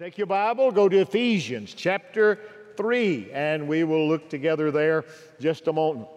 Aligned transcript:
Take 0.00 0.16
your 0.16 0.28
Bible, 0.28 0.72
go 0.72 0.88
to 0.88 0.96
Ephesians 1.00 1.74
chapter 1.74 2.38
3, 2.78 3.32
and 3.34 3.68
we 3.68 3.84
will 3.84 4.08
look 4.08 4.30
together 4.30 4.70
there 4.70 5.04
just 5.38 5.68
a 5.68 5.74
moment. 5.74 6.08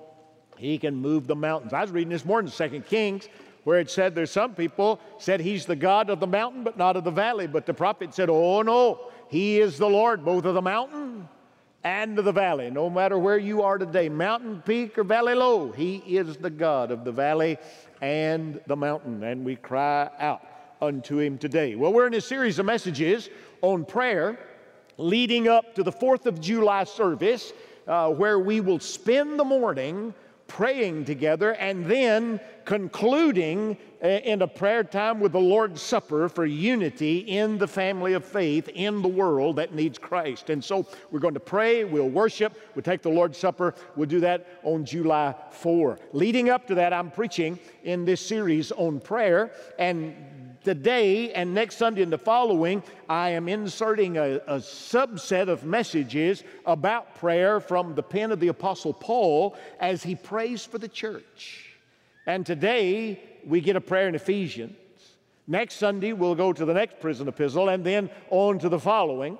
He 0.55 0.77
can 0.77 0.95
move 0.95 1.27
the 1.27 1.35
mountains. 1.35 1.73
I 1.73 1.81
was 1.81 1.91
reading 1.91 2.09
this 2.09 2.23
morning, 2.23 2.49
Second 2.49 2.85
Kings, 2.85 3.27
where 3.65 3.81
it 3.81 3.91
said 3.91 4.15
there's 4.15 4.31
some 4.31 4.55
people 4.55 5.01
said 5.17 5.41
he's 5.41 5.65
the 5.65 5.75
God 5.75 6.09
of 6.09 6.21
the 6.21 6.27
mountain, 6.27 6.63
but 6.63 6.77
not 6.77 6.96
of 6.96 7.04
the 7.04 7.11
valley. 7.11 7.46
But 7.46 7.65
the 7.65 7.73
prophet 7.73 8.13
said, 8.13 8.29
Oh 8.29 8.61
no, 8.61 9.11
he 9.27 9.59
is 9.59 9.78
the 9.78 9.90
Lord, 9.90 10.24
both 10.24 10.46
of 10.46 10.54
the 10.54 10.62
mountain 10.62 11.28
and 11.84 12.18
of 12.18 12.24
the 12.24 12.31
valley. 12.31 12.72
No 12.72 12.90
matter 12.90 13.20
where 13.20 13.38
you 13.38 13.63
are 13.63 13.78
today, 13.78 14.08
mountain 14.08 14.63
peak 14.65 14.97
or 14.97 15.04
valley 15.04 15.36
low, 15.36 15.74
he 15.74 15.97
is 15.97 16.38
the 16.38 16.50
God 16.50 16.90
of 16.90 17.04
the 17.04 17.12
valley 17.12 17.58
and 18.02 18.62
the 18.66 18.77
mountain. 18.77 19.22
And 19.23 19.44
we 19.44 19.58
cry 19.58 20.09
out 20.20 20.52
unto 20.84 21.18
him 21.18 21.38
today. 21.38 21.76
Well, 21.76 21.94
we're 21.94 22.08
in 22.08 22.13
a 22.13 22.22
series 22.22 22.59
of 22.59 22.66
messages 22.66 23.30
on 23.62 23.86
prayer 23.86 24.38
leading 24.98 25.48
up 25.48 25.74
to 25.76 25.84
the 25.84 25.91
4th 25.91 26.26
of 26.26 26.41
July 26.41 26.84
service, 26.84 27.54
uh, 27.88 28.10
where 28.10 28.38
we 28.38 28.60
will 28.60 28.80
spend 28.80 29.40
the 29.40 29.46
morning 29.46 30.14
praying 30.48 31.05
together 31.05 31.54
and 31.54 31.86
then 31.86 32.40
concluding 32.66 33.77
uh, 34.04 34.08
in 34.08 34.41
a 34.41 34.48
prayer 34.48 34.84
time 34.84 35.20
with 35.20 35.32
the 35.32 35.40
Lord's 35.40 35.82
Supper 35.82 36.27
for 36.27 36.46
unity 36.46 37.20
in 37.20 37.58
the 37.58 37.68
family 37.68 38.13
of 38.13 38.26
faith 38.26 38.68
in 38.70 39.02
the 39.02 39.08
world 39.08 39.55
that 39.55 39.74
needs 39.74 39.98
Christ. 39.98 40.50
And 40.50 40.63
so 40.63 40.86
we're 41.10 41.20
going 41.22 41.34
to 41.34 41.40
pray, 41.40 41.86
we'll 41.86 42.10
worship, 42.10 42.54
we'll 42.76 42.84
take 42.84 43.02
the 43.02 43.10
Lord's 43.10 43.38
Supper. 43.38 43.74
We'll 43.96 44.10
do 44.10 44.20
that 44.20 44.60
on 44.63 44.86
July 44.86 45.34
4. 45.52 45.98
Leading 46.12 46.50
up 46.50 46.68
to 46.68 46.76
that, 46.76 46.91
I'm 46.91 47.10
preaching 47.10 47.58
in 47.84 48.04
this 48.04 48.26
series 48.26 48.72
on 48.74 49.00
prayer, 49.00 49.52
and 49.80 50.13
today 50.63 51.31
and 51.34 51.53
next 51.53 51.77
Sunday 51.77 52.02
and 52.02 52.12
the 52.12 52.17
following, 52.17 52.84
I 53.09 53.30
am 53.30 53.48
inserting 53.48 54.17
a, 54.17 54.35
a, 54.48 54.58
subset 54.58 55.49
of 55.49 55.66
messages 55.66 56.44
about 56.66 57.16
prayer 57.16 57.59
from 57.59 57.96
the 57.96 58.04
pen 58.04 58.32
of 58.32 58.40
the 58.40 58.48
Apostle 58.48 58.93
Paul 58.93 59.55
as 59.79 60.04
he 60.04 60.15
prays 60.15 60.65
for 60.65 60.77
the 60.77 60.88
church. 60.88 61.76
And 62.26 62.46
today 62.46 63.21
we 63.46 63.62
get 63.62 63.76
a 63.76 63.82
prayer 63.82 64.07
in 64.07 64.15
Ephesians. 64.15 64.75
Next 65.47 65.75
Sunday 65.75 66.13
we'll 66.13 66.35
go 66.35 66.53
to 66.53 66.66
the 66.66 66.73
next 66.73 66.99
prison 66.99 67.27
epistle 67.27 67.69
and 67.69 67.83
then 67.83 68.09
on 68.29 68.59
to 68.59 68.69
the 68.69 68.79
following, 68.79 69.38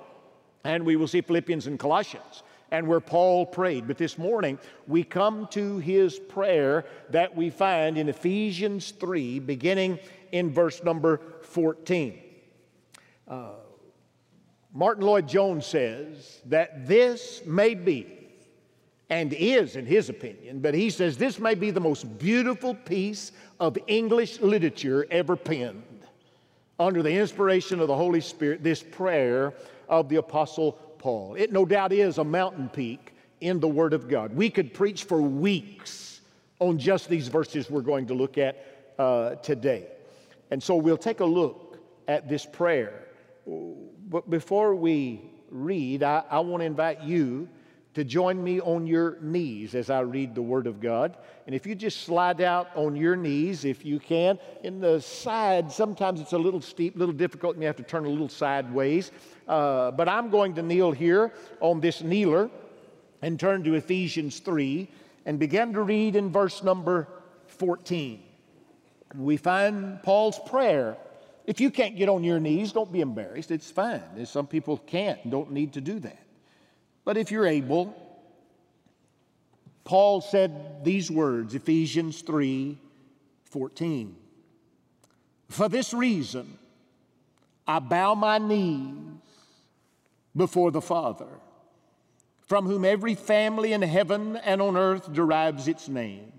and 0.64 0.84
we 0.84 0.96
will 0.96 1.08
see 1.08 1.22
Philippians 1.22 1.66
and 1.66 1.78
Colossians 1.78 2.42
and 2.74 2.88
where 2.88 3.00
Paul 3.00 3.46
prayed. 3.46 3.86
But 3.86 3.98
this 3.98 4.18
morning, 4.18 4.58
we 4.88 5.04
come 5.04 5.46
to 5.52 5.78
his 5.78 6.18
prayer 6.18 6.84
that 7.10 7.36
we 7.36 7.48
find 7.48 7.96
in 7.96 8.08
Ephesians 8.08 8.90
3, 8.90 9.38
beginning 9.38 10.00
in 10.34 10.50
verse 10.50 10.82
number 10.82 11.20
14. 11.42 12.20
Uh, 13.28 13.50
Martyn 14.72 15.04
Lloyd-Jones 15.04 15.64
says 15.64 16.40
that 16.46 16.88
this 16.88 17.42
may 17.46 17.74
be, 17.76 18.28
and 19.08 19.32
is 19.32 19.76
in 19.76 19.86
his 19.86 20.08
opinion, 20.08 20.58
but 20.58 20.74
he 20.74 20.90
says 20.90 21.16
this 21.16 21.38
may 21.38 21.54
be 21.54 21.70
the 21.70 21.80
most 21.80 22.18
beautiful 22.18 22.74
piece 22.74 23.30
of 23.60 23.78
English 23.86 24.40
literature 24.40 25.06
ever 25.08 25.36
penned 25.36 25.84
under 26.80 27.00
the 27.00 27.12
inspiration 27.12 27.78
of 27.78 27.86
the 27.86 27.94
Holy 27.94 28.20
Spirit, 28.20 28.64
this 28.64 28.82
prayer 28.82 29.54
of 29.88 30.08
the 30.08 30.16
Apostle 30.16 30.72
Paul. 30.98 31.36
It 31.36 31.52
no 31.52 31.64
doubt 31.64 31.92
is 31.92 32.18
a 32.18 32.24
mountain 32.24 32.68
peak 32.68 33.14
in 33.40 33.60
the 33.60 33.68
Word 33.68 33.92
of 33.92 34.08
God. 34.08 34.34
We 34.34 34.50
could 34.50 34.74
preach 34.74 35.04
for 35.04 35.22
weeks 35.22 36.22
on 36.58 36.76
just 36.76 37.08
these 37.08 37.28
verses 37.28 37.70
we're 37.70 37.82
going 37.82 38.08
to 38.08 38.14
look 38.14 38.36
at 38.36 38.94
uh, 38.98 39.36
today. 39.36 39.93
And 40.54 40.62
so 40.62 40.76
we'll 40.76 40.96
take 40.96 41.18
a 41.18 41.24
look 41.24 41.80
at 42.06 42.28
this 42.28 42.46
prayer. 42.46 43.08
But 43.44 44.30
before 44.30 44.76
we 44.76 45.20
read, 45.50 46.04
I, 46.04 46.22
I 46.30 46.38
want 46.38 46.60
to 46.60 46.64
invite 46.64 47.02
you 47.02 47.48
to 47.94 48.04
join 48.04 48.44
me 48.44 48.60
on 48.60 48.86
your 48.86 49.18
knees 49.20 49.74
as 49.74 49.90
I 49.90 50.02
read 50.02 50.32
the 50.32 50.42
Word 50.42 50.68
of 50.68 50.80
God. 50.80 51.16
And 51.48 51.56
if 51.56 51.66
you 51.66 51.74
just 51.74 52.02
slide 52.02 52.40
out 52.40 52.70
on 52.76 52.94
your 52.94 53.16
knees, 53.16 53.64
if 53.64 53.84
you 53.84 53.98
can, 53.98 54.38
in 54.62 54.78
the 54.78 55.00
side, 55.00 55.72
sometimes 55.72 56.20
it's 56.20 56.34
a 56.34 56.38
little 56.38 56.60
steep, 56.60 56.94
a 56.94 57.00
little 57.00 57.16
difficult, 57.16 57.54
and 57.54 57.62
you 57.64 57.66
have 57.66 57.74
to 57.74 57.82
turn 57.82 58.04
a 58.04 58.08
little 58.08 58.28
sideways. 58.28 59.10
Uh, 59.48 59.90
but 59.90 60.08
I'm 60.08 60.30
going 60.30 60.54
to 60.54 60.62
kneel 60.62 60.92
here 60.92 61.32
on 61.58 61.80
this 61.80 62.00
kneeler 62.00 62.48
and 63.22 63.40
turn 63.40 63.64
to 63.64 63.74
Ephesians 63.74 64.38
3 64.38 64.88
and 65.26 65.40
begin 65.40 65.72
to 65.72 65.82
read 65.82 66.14
in 66.14 66.30
verse 66.30 66.62
number 66.62 67.08
14 67.48 68.22
we 69.16 69.36
find 69.36 70.02
Paul's 70.02 70.38
prayer. 70.46 70.96
If 71.46 71.60
you 71.60 71.70
can't 71.70 71.96
get 71.96 72.08
on 72.08 72.24
your 72.24 72.40
knees, 72.40 72.72
don't 72.72 72.92
be 72.92 73.00
embarrassed. 73.00 73.50
It's 73.50 73.70
fine. 73.70 74.02
Some 74.26 74.46
people 74.46 74.78
can't 74.78 75.20
and 75.22 75.30
don't 75.30 75.52
need 75.52 75.74
to 75.74 75.80
do 75.80 76.00
that. 76.00 76.18
But 77.04 77.16
if 77.16 77.30
you're 77.30 77.46
able, 77.46 77.94
Paul 79.84 80.20
said 80.20 80.84
these 80.84 81.10
words, 81.10 81.54
Ephesians 81.54 82.22
3 82.22 82.78
14. 83.44 84.16
For 85.48 85.68
this 85.68 85.94
reason, 85.94 86.58
I 87.68 87.78
bow 87.78 88.14
my 88.14 88.38
knees 88.38 88.96
before 90.34 90.72
the 90.72 90.80
Father, 90.80 91.28
from 92.40 92.66
whom 92.66 92.84
every 92.84 93.14
family 93.14 93.72
in 93.72 93.82
heaven 93.82 94.36
and 94.36 94.60
on 94.60 94.76
earth 94.76 95.12
derives 95.12 95.68
its 95.68 95.88
name 95.88 96.32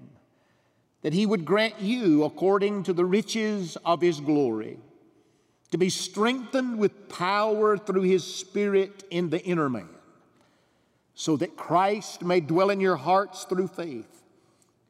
that 1.06 1.14
he 1.14 1.28
would 1.28 1.46
grant 1.46 1.80
you, 1.80 2.24
according 2.24 2.82
to 2.82 2.92
the 2.92 3.06
riches 3.06 3.78
of 3.86 4.02
his 4.02 4.20
glory, 4.20 4.80
to 5.70 5.78
be 5.78 5.88
strengthened 5.88 6.80
with 6.80 7.10
power 7.10 7.78
through 7.78 8.02
his 8.02 8.24
Spirit 8.24 9.04
in 9.12 9.30
the 9.30 9.40
inner 9.46 9.70
man, 9.70 9.88
so 11.14 11.38
that 11.38 11.56
Christ 11.56 12.24
may 12.24 12.40
dwell 12.40 12.72
in 12.72 12.80
your 12.80 12.96
hearts 12.96 13.44
through 13.44 13.68
faith, 13.68 14.24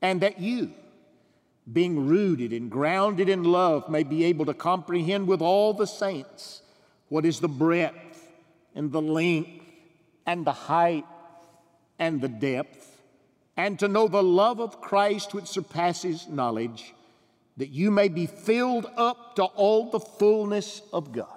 and 0.01 0.21
that 0.21 0.39
you, 0.39 0.71
being 1.73 2.07
rooted 2.07 2.53
and 2.53 2.71
grounded 2.71 3.27
in 3.27 3.43
love, 3.43 3.89
may 3.89 4.03
be 4.03 4.23
able 4.23 4.45
to 4.45 4.53
comprehend 4.53 5.27
with 5.27 5.41
all 5.41 5.73
the 5.73 5.85
saints 5.85 6.61
what 7.09 7.25
is 7.25 7.41
the 7.41 7.49
breadth 7.49 8.29
and 8.73 8.89
the 8.89 9.01
length 9.01 9.65
and 10.25 10.45
the 10.45 10.53
height 10.53 11.03
and 11.99 12.21
the 12.21 12.29
depth 12.29 12.94
and 13.57 13.79
to 13.79 13.87
know 13.87 14.07
the 14.07 14.23
love 14.23 14.59
of 14.59 14.81
Christ 14.81 15.33
which 15.33 15.45
surpasses 15.45 16.27
knowledge, 16.27 16.93
that 17.57 17.69
you 17.69 17.89
may 17.89 18.09
be 18.09 18.25
filled 18.25 18.85
up 18.97 19.35
to 19.37 19.43
all 19.43 19.89
the 19.89 19.99
fullness 19.99 20.81
of 20.91 21.11
God. 21.11 21.27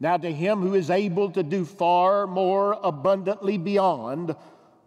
Now, 0.00 0.16
to 0.18 0.30
him 0.30 0.60
who 0.60 0.74
is 0.74 0.90
able 0.90 1.30
to 1.30 1.42
do 1.42 1.64
far 1.64 2.26
more 2.26 2.78
abundantly 2.82 3.56
beyond 3.56 4.34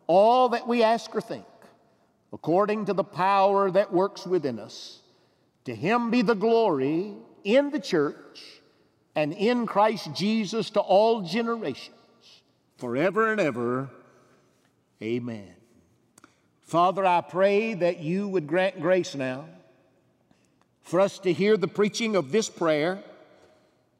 all 0.06 0.50
that 0.50 0.68
we 0.68 0.84
ask 0.84 1.16
or 1.16 1.22
think, 1.22 1.46
according 2.32 2.86
to 2.86 2.94
the 2.94 3.04
power 3.04 3.72
that 3.72 3.92
works 3.92 4.28
within 4.28 4.60
us, 4.60 5.00
to 5.66 5.74
him 5.74 6.12
be 6.12 6.22
the 6.22 6.36
glory 6.36 7.14
in 7.44 7.72
the 7.72 7.80
church 7.80 8.62
and 9.16 9.34
in 9.34 9.66
Christ 9.66 10.14
Jesus 10.14 10.70
to 10.72 10.80
all 10.80 11.22
generations, 11.22 11.96
forever 12.78 13.32
and 13.32 13.42
ever. 13.42 13.90
Amen. 15.02 15.57
Father, 16.68 17.06
I 17.06 17.22
pray 17.22 17.76
that 17.76 18.02
you 18.02 18.28
would 18.28 18.46
grant 18.46 18.82
grace 18.82 19.16
now 19.16 19.46
for 20.82 21.00
us 21.00 21.18
to 21.20 21.32
hear 21.32 21.56
the 21.56 21.68
preaching 21.70 22.18
of 22.18 22.34
this 22.34 22.50
prayer, 22.50 23.02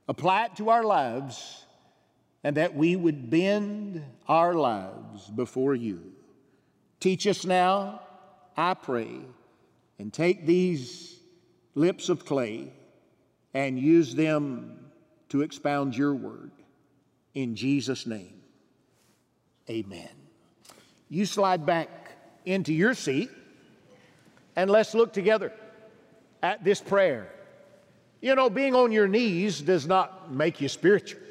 apply 0.10 0.48
it 0.48 0.58
to 0.58 0.70
our 0.70 0.84
lives, 0.84 1.66
and 2.44 2.58
that 2.58 2.76
we 2.76 2.98
would 2.98 3.30
bend 3.30 4.04
our 4.28 4.54
lives 4.54 5.30
before 5.30 5.76
you. 5.76 6.12
Teach 7.00 7.26
us 7.26 7.46
now, 7.46 8.02
I 8.58 8.74
pray, 8.74 9.22
and 9.98 10.12
take 10.12 10.46
these 10.46 11.22
lips 11.74 12.10
of 12.10 12.26
clay 12.26 12.74
and 13.54 13.80
use 13.80 14.14
them 14.14 14.92
to 15.30 15.42
expound 15.42 15.96
your 15.96 16.14
word. 16.14 16.52
In 17.34 17.56
Jesus' 17.56 18.06
name, 18.06 18.42
amen. 19.70 20.10
You 21.08 21.26
slide 21.26 21.66
back 21.66 22.07
into 22.48 22.74
your 22.74 22.94
seat 22.94 23.30
and 24.56 24.72
let's 24.72 24.96
look 24.96 25.14
together 25.14 25.54
at 26.42 26.64
this 26.64 26.82
prayer. 26.82 27.32
You 28.22 28.36
know, 28.36 28.50
being 28.50 28.74
on 28.74 28.92
your 28.92 29.08
knees 29.08 29.62
does 29.62 29.86
not 29.86 30.32
make 30.32 30.60
you 30.60 30.70
spiritual. 30.70 31.22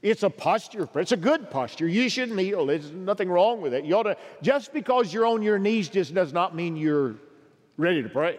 It's 0.00 0.22
a 0.22 0.30
posture. 0.30 0.88
It's 0.94 1.10
a 1.10 1.16
good 1.16 1.50
posture. 1.50 1.88
You 1.88 2.08
should 2.08 2.30
kneel. 2.30 2.66
There's 2.66 2.92
nothing 2.92 3.28
wrong 3.28 3.60
with 3.60 3.74
it. 3.74 3.84
You 3.84 3.96
ought 3.96 4.04
to, 4.04 4.16
just 4.42 4.72
because 4.72 5.12
you're 5.12 5.26
on 5.26 5.42
your 5.42 5.58
knees 5.58 5.88
just 5.88 6.14
does 6.14 6.32
not 6.32 6.54
mean 6.54 6.76
you're 6.76 7.16
ready 7.76 8.02
to 8.02 8.08
pray. 8.08 8.38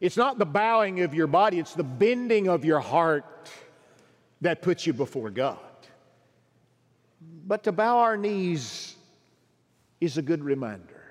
It's 0.00 0.16
not 0.16 0.38
the 0.38 0.46
bowing 0.46 1.02
of 1.02 1.14
your 1.14 1.28
body, 1.28 1.60
it's 1.60 1.74
the 1.74 1.84
bending 1.84 2.48
of 2.48 2.64
your 2.64 2.80
heart 2.80 3.50
that 4.40 4.60
puts 4.60 4.84
you 4.84 4.92
before 4.92 5.30
God. 5.30 5.58
But 7.46 7.62
to 7.64 7.72
bow 7.72 7.98
our 7.98 8.16
knees 8.16 8.96
is 10.00 10.18
a 10.18 10.22
good 10.22 10.42
reminder. 10.42 11.01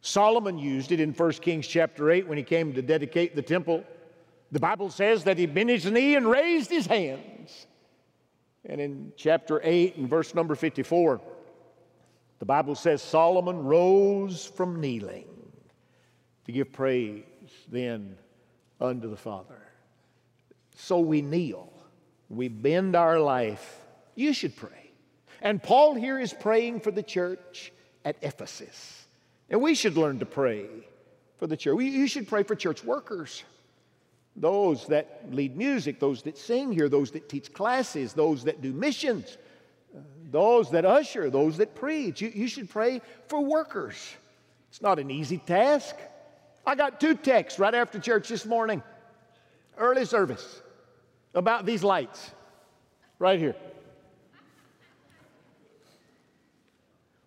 Solomon 0.00 0.58
used 0.58 0.92
it 0.92 1.00
in 1.00 1.12
1 1.12 1.32
Kings 1.32 1.66
chapter 1.66 2.10
8 2.10 2.26
when 2.26 2.38
he 2.38 2.44
came 2.44 2.72
to 2.72 2.82
dedicate 2.82 3.36
the 3.36 3.42
temple. 3.42 3.84
The 4.50 4.60
Bible 4.60 4.90
says 4.90 5.24
that 5.24 5.38
he 5.38 5.46
bent 5.46 5.70
his 5.70 5.84
knee 5.84 6.16
and 6.16 6.28
raised 6.28 6.70
his 6.70 6.86
hands 6.86 7.66
And 8.64 8.80
in 8.80 9.12
chapter 9.16 9.60
8 9.62 9.96
and 9.96 10.08
verse 10.08 10.34
number 10.34 10.54
54, 10.54 11.20
the 12.38 12.44
Bible 12.44 12.74
says 12.74 13.02
Solomon 13.02 13.64
rose 13.64 14.46
from 14.46 14.80
kneeling 14.80 15.28
to 16.46 16.52
give 16.52 16.72
praise 16.72 17.24
then 17.68 18.16
unto 18.80 19.08
the 19.08 19.16
Father. 19.16 19.60
So 20.76 21.00
we 21.00 21.20
kneel, 21.20 21.70
we 22.28 22.48
bend 22.48 22.96
our 22.96 23.20
life. 23.20 23.80
You 24.14 24.32
should 24.32 24.56
pray. 24.56 24.90
And 25.42 25.62
Paul 25.62 25.94
here 25.94 26.18
is 26.18 26.32
praying 26.32 26.80
for 26.80 26.90
the 26.90 27.02
church 27.02 27.72
at 28.04 28.16
Ephesus. 28.22 28.99
And 29.50 29.60
we 29.60 29.74
should 29.74 29.96
learn 29.96 30.20
to 30.20 30.26
pray 30.26 30.66
for 31.38 31.46
the 31.46 31.56
church. 31.56 31.80
You 31.80 32.06
should 32.06 32.28
pray 32.28 32.44
for 32.44 32.54
church 32.54 32.84
workers, 32.84 33.42
those 34.36 34.86
that 34.86 35.24
lead 35.32 35.56
music, 35.56 35.98
those 35.98 36.22
that 36.22 36.38
sing 36.38 36.72
here, 36.72 36.88
those 36.88 37.10
that 37.10 37.28
teach 37.28 37.52
classes, 37.52 38.12
those 38.12 38.44
that 38.44 38.62
do 38.62 38.72
missions, 38.72 39.36
those 40.30 40.70
that 40.70 40.84
usher, 40.84 41.30
those 41.30 41.56
that 41.56 41.74
preach. 41.74 42.20
You, 42.20 42.30
you 42.32 42.46
should 42.46 42.70
pray 42.70 43.02
for 43.26 43.40
workers. 43.44 43.96
It's 44.68 44.80
not 44.80 45.00
an 45.00 45.10
easy 45.10 45.38
task. 45.38 45.96
I 46.64 46.76
got 46.76 47.00
two 47.00 47.16
texts 47.16 47.58
right 47.58 47.74
after 47.74 47.98
church 47.98 48.28
this 48.28 48.46
morning, 48.46 48.82
early 49.76 50.04
service, 50.04 50.62
about 51.34 51.66
these 51.66 51.82
lights 51.82 52.30
right 53.18 53.38
here. 53.38 53.56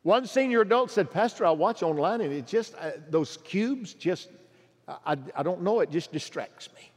One 0.04 0.28
senior 0.28 0.62
adult 0.62 0.92
said, 0.92 1.10
Pastor, 1.10 1.46
I 1.46 1.52
watch 1.52 1.82
online 1.82 2.22
and 2.22 2.32
it 2.32 2.46
just, 2.46 2.76
uh, 2.76 2.92
those 3.10 3.38
cubes 3.38 3.94
just, 3.94 4.30
I, 4.88 5.18
I 5.36 5.44
don't 5.44 5.62
know, 5.62 5.80
it 5.80 5.90
just 5.90 6.12
distracts 6.12 6.70
me. 6.76 6.92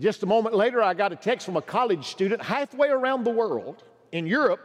Just 0.00 0.22
a 0.22 0.26
moment 0.26 0.54
later, 0.54 0.82
I 0.82 0.94
got 0.94 1.12
a 1.12 1.16
text 1.16 1.44
from 1.44 1.56
a 1.56 1.62
college 1.62 2.06
student 2.06 2.40
halfway 2.40 2.88
around 2.88 3.24
the 3.24 3.30
world 3.30 3.82
in 4.12 4.26
Europe 4.26 4.60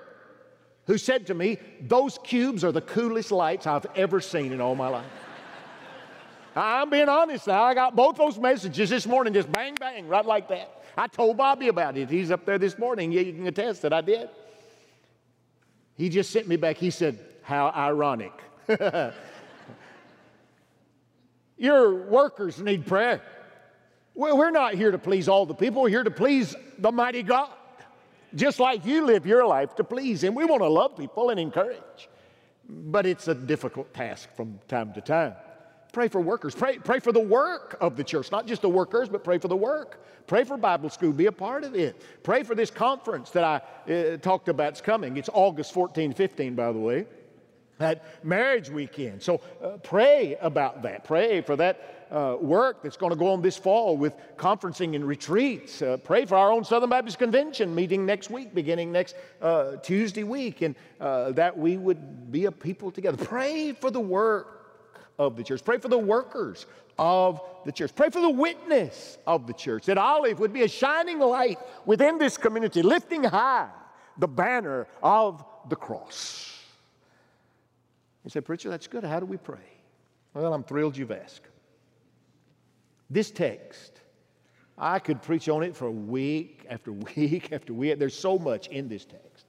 who 0.86 0.98
said 0.98 1.28
to 1.28 1.34
me, 1.34 1.58
Those 1.82 2.20
cubes 2.24 2.64
are 2.64 2.72
the 2.72 2.82
coolest 2.82 3.32
lights 3.32 3.68
I've 3.68 3.86
ever 3.96 4.22
seen 4.22 4.52
in 4.54 4.62
all 4.62 4.76
my 4.76 4.88
life. 4.88 5.06
I'm 6.56 6.90
being 6.90 7.10
honest 7.10 7.48
now. 7.48 7.64
I 7.64 7.74
got 7.74 7.96
both 7.96 8.16
those 8.16 8.38
messages 8.38 8.90
this 8.90 9.08
morning, 9.08 9.34
just 9.34 9.52
bang, 9.52 9.76
bang, 9.80 10.08
right 10.08 10.26
like 10.26 10.48
that. 10.50 10.84
I 10.96 11.08
told 11.08 11.36
Bobby 11.36 11.68
about 11.70 11.98
it. 11.98 12.10
He's 12.10 12.30
up 12.30 12.46
there 12.46 12.60
this 12.60 12.78
morning. 12.78 13.12
Yeah, 13.12 13.22
you 13.22 13.34
can 13.34 13.48
attest 13.48 13.82
that 13.82 13.92
I 13.92 14.02
did. 14.02 14.30
He 15.96 16.10
just 16.10 16.32
sent 16.32 16.48
me 16.48 16.56
back. 16.56 16.78
He 16.78 16.90
said, 16.90 17.20
How 17.44 17.70
ironic. 17.70 18.34
Your 21.58 21.96
workers 22.06 22.60
need 22.60 22.86
prayer. 22.86 23.22
We're 24.16 24.52
not 24.52 24.76
here 24.76 24.92
to 24.92 24.98
please 24.98 25.28
all 25.28 25.46
the 25.46 25.54
people, 25.56 25.82
we're 25.84 25.90
here 25.90 26.04
to 26.04 26.12
please 26.12 26.56
the 26.78 26.92
mighty 26.92 27.24
God. 27.24 27.50
Just 28.36 28.60
like 28.60 28.86
you 28.86 29.06
live 29.06 29.26
your 29.26 29.46
life 29.46 29.76
to 29.76 29.84
please 29.84 30.24
Him. 30.24 30.36
We 30.36 30.46
want 30.46 30.62
to 30.62 30.68
love 30.68 30.98
people 30.98 31.30
and 31.30 31.40
encourage. 31.40 32.10
But 32.68 33.06
it's 33.06 33.28
a 33.28 33.36
difficult 33.36 33.94
task 33.94 34.30
from 34.36 34.60
time 34.68 34.94
to 34.94 35.02
time. 35.02 35.34
Pray 35.94 36.08
for 36.08 36.20
workers. 36.20 36.56
Pray, 36.56 36.80
pray 36.80 37.00
for 37.00 37.12
the 37.12 37.20
work 37.20 37.78
of 37.80 37.96
the 37.96 38.04
church, 38.04 38.32
not 38.32 38.48
just 38.48 38.64
the 38.64 38.70
workers, 38.70 39.08
but 39.10 39.24
pray 39.24 39.38
for 39.38 39.48
the 39.48 39.56
work. 39.56 40.04
Pray 40.26 40.44
for 40.44 40.58
Bible 40.58 40.90
school, 40.90 41.14
be 41.14 41.28
a 41.28 41.32
part 41.32 41.64
of 41.64 41.76
it. 41.76 42.02
Pray 42.24 42.42
for 42.42 42.56
this 42.56 42.72
conference 42.72 43.30
that 43.30 43.44
I 43.44 43.92
uh, 43.92 44.18
talked 44.18 44.50
about. 44.50 44.70
It's 44.70 44.82
coming. 44.82 45.18
It's 45.18 45.30
August 45.32 45.72
14, 45.72 46.12
15, 46.12 46.56
by 46.56 46.72
the 46.72 46.80
way, 46.80 47.06
that 47.78 48.26
marriage 48.26 48.72
weekend. 48.72 49.22
So 49.22 49.40
uh, 49.64 49.78
pray 49.84 50.36
about 50.42 50.82
that. 50.82 51.04
Pray 51.04 51.42
for 51.42 51.56
that 51.58 52.08
uh, 52.10 52.38
work 52.42 52.82
that's 52.82 52.98
going 52.98 53.12
to 53.12 53.16
go 53.16 53.28
on 53.28 53.44
this 53.44 53.58
fall 53.58 53.96
with 53.96 54.16
conferencing 54.36 54.96
and 54.96 55.06
retreats. 55.06 55.84
Uh, 55.84 55.98
pray 55.98 56.26
for 56.26 56.38
our 56.38 56.52
own 56.52 56.64
Southern 56.64 56.90
Baptist 56.90 57.20
Convention 57.20 57.74
meeting 57.76 58.04
next 58.04 58.32
week, 58.32 58.56
beginning 58.56 58.92
next 58.92 59.16
uh, 59.44 59.76
Tuesday 59.78 60.24
week, 60.24 60.64
and 60.64 60.76
uh, 61.00 61.34
that 61.34 61.56
we 61.56 61.78
would 61.78 62.32
be 62.32 62.46
a 62.46 62.52
people 62.52 62.90
together. 62.90 63.24
Pray 63.24 63.74
for 63.74 63.92
the 63.92 64.00
work 64.00 64.53
of 65.20 65.36
the 65.36 65.44
church. 65.44 65.64
Pray 65.64 65.78
for 65.78 65.88
the 65.88 65.98
workers 65.98 66.66
of 66.98 67.42
the 67.66 67.72
church. 67.72 67.96
Pray 67.96 68.10
for 68.10 68.22
the 68.22 68.30
witness 68.30 69.18
of 69.26 69.48
the 69.48 69.54
church, 69.54 69.86
that 69.86 69.98
Olive 69.98 70.40
would 70.40 70.54
be 70.54 70.64
a 70.64 70.68
shining 70.68 71.20
light 71.20 71.58
within 71.86 72.18
this 72.18 72.38
community, 72.38 72.82
lifting 72.82 73.24
high 73.24 73.70
the 74.18 74.28
banner 74.28 74.88
of 75.02 75.44
the 75.70 75.76
cross. 75.76 76.60
You 78.24 78.30
say, 78.30 78.42
Preacher, 78.42 78.70
that's 78.70 78.88
good. 78.88 79.04
How 79.04 79.20
do 79.20 79.26
we 79.26 79.38
pray? 79.38 79.58
Well, 80.34 80.54
I'm 80.54 80.64
thrilled 80.64 80.98
you've 80.98 81.12
asked. 81.12 81.48
This 83.10 83.32
text, 83.32 84.02
I 84.78 85.00
could 85.00 85.22
preach 85.22 85.50
on 85.50 85.62
it 85.64 85.76
for 85.76 85.92
week 85.92 86.66
after 86.70 86.92
week 87.16 87.52
after 87.52 87.74
week. 87.74 88.00
There's 88.00 88.18
so 88.18 88.40
much 88.40 88.68
in 88.68 88.88
this 88.88 89.06
text. 89.06 89.46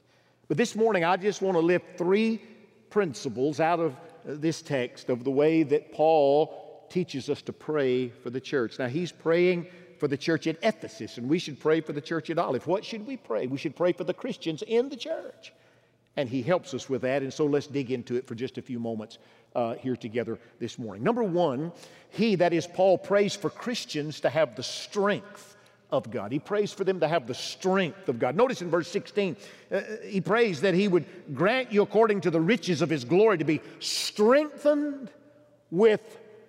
But 0.48 0.56
this 0.56 0.76
morning, 0.76 1.04
I 1.04 1.16
just 1.16 1.40
want 1.40 1.56
to 1.56 1.60
lift 1.60 1.96
three 1.96 2.42
principles 2.90 3.60
out 3.60 3.80
of 3.80 3.94
this 4.24 4.62
text 4.62 5.08
of 5.08 5.24
the 5.24 5.30
way 5.30 5.62
that 5.62 5.92
Paul 5.92 6.86
teaches 6.90 7.28
us 7.28 7.42
to 7.42 7.52
pray 7.52 8.08
for 8.08 8.30
the 8.30 8.40
church. 8.40 8.78
Now, 8.78 8.88
he's 8.88 9.12
praying 9.12 9.66
for 9.98 10.08
the 10.08 10.16
church 10.16 10.46
at 10.46 10.58
Ephesus, 10.62 11.18
and 11.18 11.28
we 11.28 11.38
should 11.38 11.60
pray 11.60 11.80
for 11.80 11.92
the 11.92 12.00
church 12.00 12.30
at 12.30 12.38
Olive. 12.38 12.66
What 12.66 12.84
should 12.84 13.06
we 13.06 13.16
pray? 13.16 13.46
We 13.46 13.58
should 13.58 13.76
pray 13.76 13.92
for 13.92 14.04
the 14.04 14.14
Christians 14.14 14.62
in 14.62 14.88
the 14.88 14.96
church. 14.96 15.52
And 16.16 16.28
he 16.28 16.42
helps 16.42 16.74
us 16.74 16.88
with 16.88 17.02
that. 17.02 17.22
And 17.22 17.32
so 17.32 17.46
let's 17.46 17.66
dig 17.66 17.90
into 17.90 18.14
it 18.14 18.26
for 18.26 18.34
just 18.34 18.56
a 18.58 18.62
few 18.62 18.78
moments 18.78 19.18
uh, 19.54 19.74
here 19.74 19.96
together 19.96 20.38
this 20.60 20.78
morning. 20.78 21.02
Number 21.02 21.24
one, 21.24 21.72
he, 22.10 22.36
that 22.36 22.52
is 22.52 22.66
Paul, 22.66 22.98
prays 22.98 23.34
for 23.34 23.50
Christians 23.50 24.20
to 24.20 24.30
have 24.30 24.54
the 24.54 24.62
strength 24.62 25.53
of 25.94 26.10
God. 26.10 26.32
He 26.32 26.38
prays 26.38 26.72
for 26.72 26.84
them 26.84 27.00
to 27.00 27.08
have 27.08 27.26
the 27.26 27.34
strength 27.34 28.08
of 28.08 28.18
God. 28.18 28.36
Notice 28.36 28.60
in 28.60 28.70
verse 28.70 28.88
16, 28.88 29.36
uh, 29.72 29.80
he 30.04 30.20
prays 30.20 30.60
that 30.62 30.74
he 30.74 30.88
would 30.88 31.04
grant 31.34 31.72
you 31.72 31.82
according 31.82 32.20
to 32.22 32.30
the 32.30 32.40
riches 32.40 32.82
of 32.82 32.90
his 32.90 33.04
glory 33.04 33.38
to 33.38 33.44
be 33.44 33.60
strengthened 33.78 35.10
with 35.70 36.00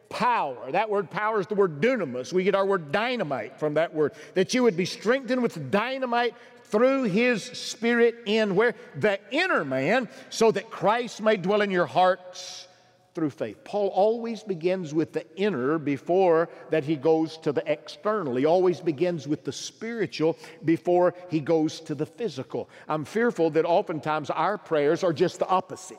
power. 0.10 0.72
That 0.72 0.90
word 0.90 1.10
power 1.10 1.40
is 1.40 1.48
the 1.48 1.56
word 1.56 1.82
dunamis. 1.82 2.34
We 2.34 2.44
get 2.44 2.56
our 2.56 2.66
word 2.66 2.92
dynamite 2.92 3.60
from 3.60 3.76
that 3.76 3.94
word. 3.94 4.14
That 4.34 4.54
you 4.54 4.64
would 4.64 4.78
be 4.78 4.86
strengthened 4.86 5.42
with 5.42 5.72
dynamite 5.72 6.36
through 6.66 7.04
his 7.04 7.44
spirit 7.44 8.16
in 8.26 8.56
where 8.56 8.76
the 8.96 9.20
inner 9.32 9.64
man 9.64 10.10
so 10.30 10.52
that 10.52 10.70
Christ 10.70 11.22
may 11.22 11.38
dwell 11.38 11.62
in 11.62 11.72
your 11.72 11.86
hearts 11.86 12.68
through 13.16 13.30
faith. 13.30 13.64
Paul 13.64 13.88
always 13.88 14.44
begins 14.44 14.94
with 14.94 15.14
the 15.14 15.26
inner 15.38 15.80
before 15.80 16.50
that 16.70 16.84
he 16.84 16.98
goes 16.98 17.38
to 17.40 17.54
the 17.54 17.64
external. 17.72 18.36
He 18.36 18.46
always 18.46 18.82
begins 18.82 19.28
with 19.28 19.46
the 19.46 19.54
spiritual 19.54 20.38
before 20.66 21.16
he 21.30 21.40
goes 21.40 21.80
to 21.82 21.96
the 21.96 22.06
physical. 22.06 22.70
I'm 22.90 23.06
fearful 23.06 23.50
that 23.52 23.66
oftentimes 23.66 24.30
our 24.30 24.58
prayers 24.58 25.04
are 25.04 25.14
just 25.14 25.40
the 25.40 25.48
opposite. 25.48 25.98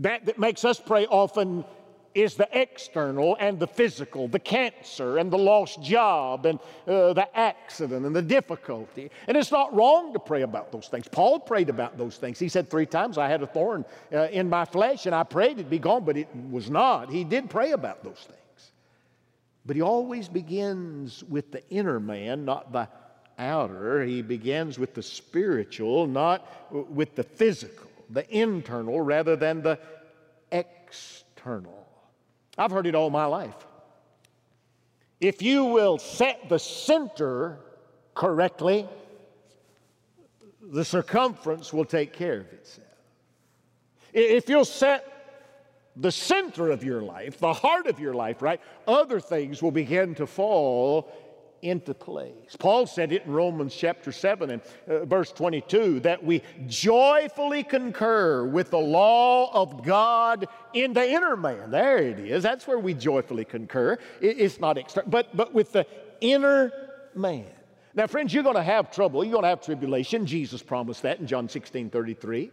That 0.00 0.26
that 0.26 0.38
makes 0.38 0.64
us 0.64 0.80
pray 0.80 1.06
often 1.06 1.64
is 2.14 2.34
the 2.34 2.48
external 2.52 3.36
and 3.40 3.58
the 3.58 3.66
physical, 3.66 4.28
the 4.28 4.38
cancer 4.38 5.18
and 5.18 5.30
the 5.30 5.38
lost 5.38 5.82
job 5.82 6.46
and 6.46 6.58
uh, 6.86 7.12
the 7.12 7.28
accident 7.36 8.06
and 8.06 8.14
the 8.14 8.22
difficulty. 8.22 9.10
And 9.26 9.36
it's 9.36 9.50
not 9.50 9.74
wrong 9.74 10.12
to 10.12 10.18
pray 10.18 10.42
about 10.42 10.70
those 10.70 10.88
things. 10.88 11.08
Paul 11.08 11.40
prayed 11.40 11.68
about 11.68 11.98
those 11.98 12.16
things. 12.16 12.38
He 12.38 12.48
said 12.48 12.70
three 12.70 12.86
times, 12.86 13.18
I 13.18 13.28
had 13.28 13.42
a 13.42 13.46
thorn 13.46 13.84
uh, 14.12 14.28
in 14.30 14.48
my 14.48 14.64
flesh 14.64 15.06
and 15.06 15.14
I 15.14 15.24
prayed 15.24 15.52
it'd 15.52 15.70
be 15.70 15.78
gone, 15.78 16.04
but 16.04 16.16
it 16.16 16.28
was 16.50 16.70
not. 16.70 17.10
He 17.10 17.24
did 17.24 17.50
pray 17.50 17.72
about 17.72 18.04
those 18.04 18.20
things. 18.26 18.72
But 19.66 19.76
he 19.76 19.82
always 19.82 20.28
begins 20.28 21.24
with 21.24 21.50
the 21.50 21.68
inner 21.70 21.98
man, 21.98 22.44
not 22.44 22.72
the 22.72 22.88
outer. 23.38 24.04
He 24.04 24.22
begins 24.22 24.78
with 24.78 24.94
the 24.94 25.02
spiritual, 25.02 26.06
not 26.06 26.46
with 26.70 27.14
the 27.14 27.22
physical, 27.22 27.90
the 28.10 28.28
internal 28.36 29.00
rather 29.00 29.36
than 29.36 29.62
the 29.62 29.78
external. 30.52 31.83
I've 32.56 32.70
heard 32.70 32.86
it 32.86 32.94
all 32.94 33.10
my 33.10 33.26
life. 33.26 33.54
If 35.20 35.42
you 35.42 35.64
will 35.64 35.98
set 35.98 36.48
the 36.48 36.58
center 36.58 37.58
correctly, 38.14 38.88
the 40.60 40.84
circumference 40.84 41.72
will 41.72 41.84
take 41.84 42.12
care 42.12 42.40
of 42.40 42.52
itself. 42.52 42.88
If 44.12 44.48
you'll 44.48 44.64
set 44.64 45.10
the 45.96 46.12
center 46.12 46.70
of 46.70 46.84
your 46.84 47.00
life, 47.00 47.38
the 47.38 47.52
heart 47.52 47.86
of 47.86 48.00
your 48.00 48.14
life, 48.14 48.42
right, 48.42 48.60
other 48.86 49.20
things 49.20 49.62
will 49.62 49.70
begin 49.70 50.14
to 50.16 50.26
fall 50.26 51.10
into 51.64 51.94
place. 51.94 52.56
Paul 52.58 52.86
said 52.86 53.10
it 53.10 53.24
in 53.24 53.32
Romans 53.32 53.74
chapter 53.74 54.12
7 54.12 54.50
and 54.50 54.62
uh, 54.86 55.06
verse 55.06 55.32
22 55.32 56.00
that 56.00 56.22
we 56.22 56.42
joyfully 56.66 57.64
concur 57.64 58.44
with 58.44 58.70
the 58.70 58.78
law 58.78 59.50
of 59.52 59.82
God 59.82 60.46
in 60.74 60.92
the 60.92 61.08
inner 61.08 61.36
man. 61.36 61.70
There 61.70 61.96
it 61.96 62.20
is. 62.20 62.42
That's 62.42 62.66
where 62.66 62.78
we 62.78 62.92
joyfully 62.92 63.46
concur. 63.46 63.94
It, 64.20 64.38
it's 64.38 64.60
not 64.60 64.76
external, 64.76 65.10
but, 65.10 65.34
but 65.34 65.54
with 65.54 65.72
the 65.72 65.86
inner 66.20 66.70
man. 67.14 67.46
Now, 67.94 68.08
friends, 68.08 68.34
you're 68.34 68.42
going 68.42 68.56
to 68.56 68.62
have 68.62 68.90
trouble. 68.90 69.24
You're 69.24 69.32
going 69.32 69.44
to 69.44 69.48
have 69.48 69.62
tribulation. 69.62 70.26
Jesus 70.26 70.62
promised 70.62 71.02
that 71.02 71.18
in 71.18 71.26
John 71.26 71.48
16 71.48 71.88
33. 71.88 72.50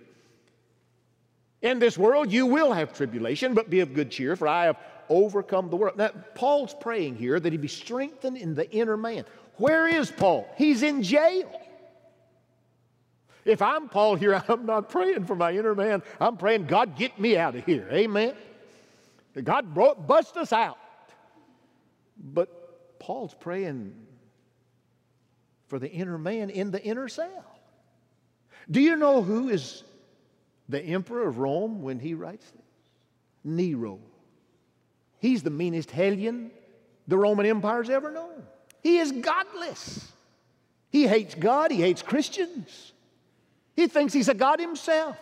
In 1.64 1.80
this 1.80 1.98
world, 1.98 2.32
you 2.32 2.48
will 2.48 2.72
have 2.72 2.94
tribulation, 2.94 3.54
but 3.54 3.70
be 3.70 3.82
of 3.82 3.94
good 3.94 4.10
cheer, 4.10 4.36
for 4.36 4.48
I 4.48 4.66
have 4.66 4.78
overcome 5.12 5.70
the 5.70 5.76
world. 5.76 5.98
Now, 5.98 6.10
Paul's 6.34 6.74
praying 6.80 7.18
here 7.18 7.40
that 7.40 7.52
he 7.52 7.58
be 7.58 7.68
strengthened 7.68 8.38
in 8.38 8.56
the 8.56 8.70
inner 8.72 8.98
man. 8.98 9.26
Where 9.58 9.88
is 9.88 10.10
Paul? 10.10 10.48
He's 10.58 10.82
in 10.82 11.04
jail. 11.04 11.62
If 13.44 13.62
I'm 13.62 13.90
Paul 13.90 14.16
here, 14.16 14.42
I'm 14.48 14.66
not 14.66 14.90
praying 14.90 15.26
for 15.26 15.36
my 15.36 15.52
inner 15.52 15.76
man. 15.76 16.02
I'm 16.20 16.38
praying, 16.38 16.66
God, 16.66 16.96
get 16.96 17.20
me 17.20 17.38
out 17.38 17.56
of 17.56 17.66
here. 17.66 17.88
Amen. 17.92 18.34
God 19.44 19.74
brought, 19.74 20.08
bust 20.08 20.38
us 20.38 20.54
out. 20.54 20.78
But 22.18 23.00
Paul's 23.00 23.34
praying 23.34 23.94
for 25.68 25.80
the 25.80 25.90
inner 25.90 26.18
man 26.18 26.50
in 26.50 26.72
the 26.72 26.84
inner 26.84 27.08
cell. 27.08 27.46
Do 28.70 28.80
you 28.80 28.96
know 28.96 29.22
who 29.22 29.50
is 29.50 29.84
the 30.70 30.82
emperor 30.82 31.28
of 31.28 31.40
Rome 31.40 31.82
when 31.82 32.00
he 32.00 32.14
writes 32.14 32.50
this? 32.52 32.62
Nero. 33.44 34.00
He's 35.22 35.44
the 35.44 35.52
meanest 35.52 35.92
hellion 35.92 36.50
the 37.08 37.18
Roman 37.18 37.46
Empire's 37.46 37.90
ever 37.90 38.12
known. 38.12 38.44
He 38.82 38.98
is 38.98 39.12
godless. 39.12 40.12
He 40.90 41.08
hates 41.08 41.36
God, 41.36 41.72
he 41.72 41.80
hates 41.80 42.02
Christians. 42.02 42.92
He 43.76 43.88
thinks 43.88 44.14
he's 44.14 44.28
a 44.28 44.34
God 44.34 44.60
himself. 44.60 45.18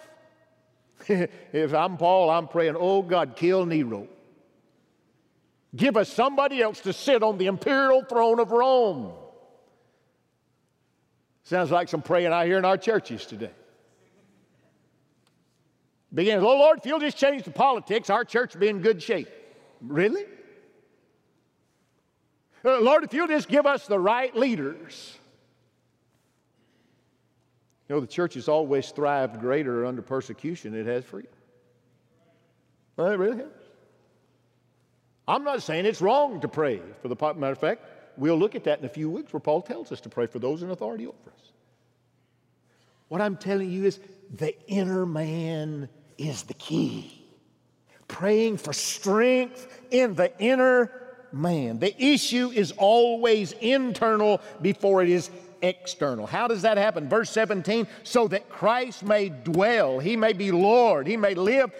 if 1.08 1.74
I'm 1.74 1.98
Paul, 1.98 2.30
I'm 2.30 2.48
praying, 2.48 2.76
oh 2.80 3.02
God, 3.02 3.36
kill 3.36 3.66
Nero. 3.66 4.08
Give 5.76 5.98
us 5.98 6.12
somebody 6.12 6.62
else 6.62 6.80
to 6.82 6.94
sit 6.94 7.22
on 7.22 7.38
the 7.38 7.46
imperial 7.48 8.04
throne 8.04 8.40
of 8.40 8.52
Rome. 8.52 9.12
Sounds 11.44 11.72
like 11.72 11.90
some 11.90 12.02
praying 12.02 12.32
I 12.32 12.46
hear 12.46 12.58
in 12.58 12.66
our 12.66 12.78
churches 12.78 13.26
today. 13.26 13.52
Begins, 16.14 16.44
oh 16.44 16.58
Lord, 16.58 16.80
if 16.80 16.86
you'll 16.86 17.00
just 17.00 17.18
change 17.18 17.44
the 17.44 17.52
politics, 17.52 18.10
our 18.10 18.24
church 18.24 18.54
will 18.54 18.62
be 18.62 18.70
in 18.70 18.80
good 18.82 19.04
shape. 19.04 19.28
Really? 19.82 20.26
Uh, 22.64 22.80
Lord, 22.82 23.04
if 23.04 23.14
you'll 23.14 23.28
just 23.28 23.48
give 23.48 23.66
us 23.66 23.88
the 23.88 24.00
right 24.00 24.36
leaders. 24.36 25.18
You 27.88 27.96
know, 27.96 28.02
the 28.02 28.08
church 28.08 28.36
has 28.36 28.48
always 28.48 28.90
thrived 28.92 29.40
greater 29.40 29.86
under 29.86 30.02
persecution 30.02 30.74
than 30.74 30.82
it 30.82 30.88
has 30.88 31.06
freedom. 31.06 31.32
Well, 32.96 33.08
it 33.08 33.18
really 33.18 33.38
has. 33.38 33.48
I'm 35.28 35.44
not 35.44 35.64
saying 35.64 35.86
it's 35.86 36.02
wrong 36.02 36.42
to 36.42 36.48
pray 36.48 36.82
for 37.02 37.08
the 37.08 37.16
matter 37.16 37.52
of 37.52 37.58
fact, 37.58 37.84
we'll 38.18 38.38
look 38.38 38.56
at 38.56 38.64
that 38.66 38.80
in 38.80 38.86
a 38.86 38.90
few 38.90 39.10
weeks 39.10 39.32
where 39.32 39.40
Paul 39.40 39.62
tells 39.62 39.92
us 39.92 40.02
to 40.02 40.10
pray 40.10 40.26
for 40.26 40.40
those 40.40 40.64
in 40.64 40.70
authority 40.70 41.08
over 41.08 41.18
us. 41.28 41.52
What 43.08 43.22
I'm 43.22 43.38
telling 43.38 43.72
you 43.72 43.86
is 43.86 44.00
the 44.34 44.56
inner 44.68 45.06
man 45.06 45.90
is 46.18 46.44
the 46.44 46.54
key. 46.56 47.19
Praying 48.10 48.58
for 48.58 48.74
strength 48.74 49.80
in 49.90 50.16
the 50.16 50.38
inner 50.40 50.92
man. 51.32 51.80
The 51.80 51.96
issue 52.04 52.52
is 52.54 52.74
always 52.74 53.54
internal 53.54 54.42
before 54.62 55.02
it 55.02 55.10
is 55.10 55.30
external. 55.62 56.28
How 56.28 56.48
does 56.48 56.64
that 56.64 56.78
happen? 56.78 57.08
Verse 57.08 57.30
17, 57.32 57.88
so 58.04 58.28
that 58.28 58.50
Christ 58.50 59.04
may 59.04 59.30
dwell, 59.30 60.00
he 60.00 60.18
may 60.18 60.34
be 60.34 60.52
Lord, 60.52 61.08
he 61.08 61.16
may 61.16 61.36
live 61.36 61.72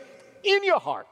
in 0.44 0.64
your 0.64 0.80
heart 0.80 1.08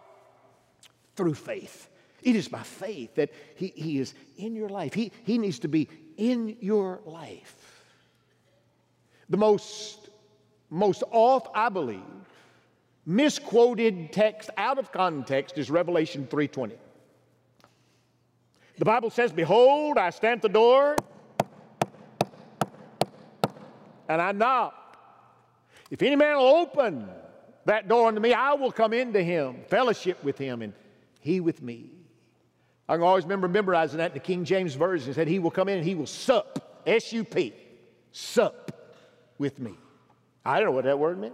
through 1.15 1.33
faith. 1.33 1.89
It 2.23 2.35
is 2.35 2.47
by 2.47 2.63
faith 2.63 3.15
that 3.15 3.31
He, 3.55 3.73
he 3.75 3.99
is 3.99 4.13
in 4.37 4.55
your 4.55 4.69
life. 4.69 4.93
He, 4.93 5.11
he 5.23 5.37
needs 5.37 5.59
to 5.59 5.67
be 5.67 5.87
in 6.17 6.57
your 6.61 6.99
life. 7.05 7.85
The 9.29 9.37
most, 9.37 10.09
most 10.69 11.03
oft, 11.11 11.47
I 11.53 11.69
believe, 11.69 12.01
misquoted 13.07 14.11
text 14.11 14.49
out 14.57 14.77
of 14.77 14.91
context 14.91 15.57
is 15.57 15.71
Revelation 15.71 16.27
3:20. 16.27 16.73
The 18.77 18.85
Bible 18.85 19.09
says, 19.09 19.31
Behold, 19.31 19.97
I 19.97 20.11
stand 20.11 20.39
at 20.39 20.41
the 20.43 20.49
door 20.49 20.95
and 24.07 24.21
I 24.21 24.33
knock. 24.33 24.75
If 25.89 26.01
any 26.03 26.15
man 26.15 26.37
will 26.37 26.45
open 26.45 27.07
that 27.65 27.87
door 27.87 28.09
unto 28.09 28.19
me, 28.19 28.33
I 28.33 28.53
will 28.53 28.71
come 28.71 28.93
into 28.93 29.23
him, 29.23 29.63
fellowship 29.67 30.23
with 30.23 30.37
him, 30.37 30.61
and 30.61 30.73
he 31.21 31.39
with 31.39 31.61
me. 31.61 31.89
I 32.89 32.95
can 32.95 33.03
always 33.03 33.23
remember 33.23 33.47
memorizing 33.47 33.97
that 33.97 34.11
in 34.11 34.13
the 34.13 34.19
King 34.19 34.45
James 34.45 34.75
Version. 34.75 35.11
It 35.11 35.15
said, 35.15 35.27
He 35.27 35.39
will 35.39 35.51
come 35.51 35.69
in 35.69 35.77
and 35.77 35.85
He 35.85 35.95
will 35.95 36.05
sup, 36.05 36.83
S 36.85 37.11
U 37.13 37.23
P, 37.23 37.53
sup 38.11 38.71
with 39.37 39.59
me. 39.59 39.73
I 40.45 40.59
don't 40.59 40.67
know 40.67 40.71
what 40.71 40.85
that 40.85 40.99
word 40.99 41.19
meant. 41.19 41.33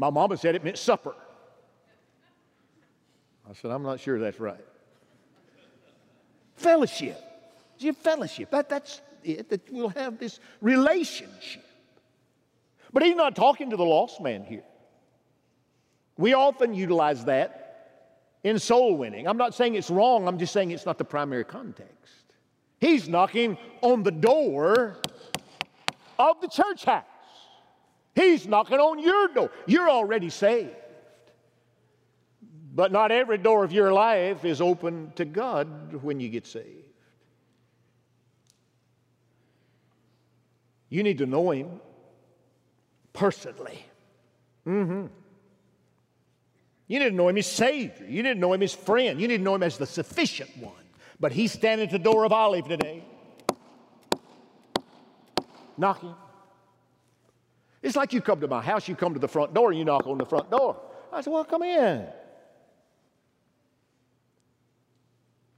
My 0.00 0.08
mama 0.08 0.38
said 0.38 0.54
it 0.54 0.64
meant 0.64 0.78
supper. 0.78 1.14
I 3.48 3.52
said, 3.52 3.70
I'm 3.70 3.82
not 3.82 4.00
sure 4.00 4.18
that's 4.18 4.40
right. 4.40 4.64
Fellowship. 6.56 7.22
You 7.78 7.92
fellowship. 7.92 8.50
That, 8.50 8.70
that's 8.70 9.02
it, 9.22 9.50
that 9.50 9.70
we'll 9.70 9.90
have 9.90 10.18
this 10.18 10.40
relationship. 10.62 11.66
But 12.94 13.02
he's 13.02 13.14
not 13.14 13.36
talking 13.36 13.68
to 13.70 13.76
the 13.76 13.84
lost 13.84 14.22
man 14.22 14.42
here. 14.42 14.64
We 16.16 16.32
often 16.32 16.72
utilize 16.72 17.26
that 17.26 18.06
in 18.42 18.58
soul 18.58 18.96
winning. 18.96 19.28
I'm 19.28 19.36
not 19.36 19.54
saying 19.54 19.74
it's 19.74 19.90
wrong, 19.90 20.26
I'm 20.26 20.38
just 20.38 20.54
saying 20.54 20.70
it's 20.70 20.86
not 20.86 20.96
the 20.96 21.04
primary 21.04 21.44
context. 21.44 22.24
He's 22.78 23.06
knocking 23.06 23.58
on 23.82 24.02
the 24.02 24.12
door 24.12 24.96
of 26.18 26.40
the 26.40 26.48
church 26.48 26.86
house. 26.86 27.04
He's 28.14 28.46
knocking 28.46 28.78
on 28.78 28.98
your 28.98 29.28
door. 29.28 29.50
You're 29.66 29.88
already 29.88 30.30
saved. 30.30 30.74
But 32.72 32.92
not 32.92 33.10
every 33.10 33.38
door 33.38 33.64
of 33.64 33.72
your 33.72 33.92
life 33.92 34.44
is 34.44 34.60
open 34.60 35.12
to 35.16 35.24
God 35.24 36.02
when 36.02 36.20
you 36.20 36.28
get 36.28 36.46
saved. 36.46 36.66
You 40.88 41.02
need 41.02 41.18
to 41.18 41.26
know 41.26 41.50
Him 41.50 41.80
personally. 43.12 43.84
Mm-hmm. 44.66 45.06
You 46.90 46.98
didn't 46.98 47.16
know 47.16 47.28
him 47.28 47.38
as 47.38 47.46
Savior. 47.46 48.04
You 48.08 48.20
didn't 48.22 48.40
know 48.40 48.52
him 48.52 48.64
as 48.64 48.74
friend. 48.74 49.20
You 49.20 49.28
didn't 49.28 49.44
know 49.44 49.54
him 49.54 49.62
as 49.62 49.78
the 49.78 49.86
sufficient 49.86 50.50
one. 50.56 50.72
But 51.20 51.30
he's 51.30 51.52
standing 51.52 51.86
at 51.86 51.92
the 51.92 52.00
door 52.00 52.24
of 52.24 52.32
Olive 52.32 52.66
today, 52.66 53.04
knocking. 55.76 56.14
It's 57.82 57.96
like 57.96 58.12
you 58.12 58.20
come 58.20 58.40
to 58.40 58.48
my 58.48 58.60
house, 58.60 58.88
you 58.88 58.94
come 58.94 59.14
to 59.14 59.20
the 59.20 59.28
front 59.28 59.54
door, 59.54 59.70
and 59.70 59.78
you 59.78 59.84
knock 59.84 60.06
on 60.06 60.18
the 60.18 60.26
front 60.26 60.50
door. 60.50 60.80
I 61.12 61.20
said, 61.22 61.32
Well, 61.32 61.44
come 61.44 61.62
in. 61.62 62.06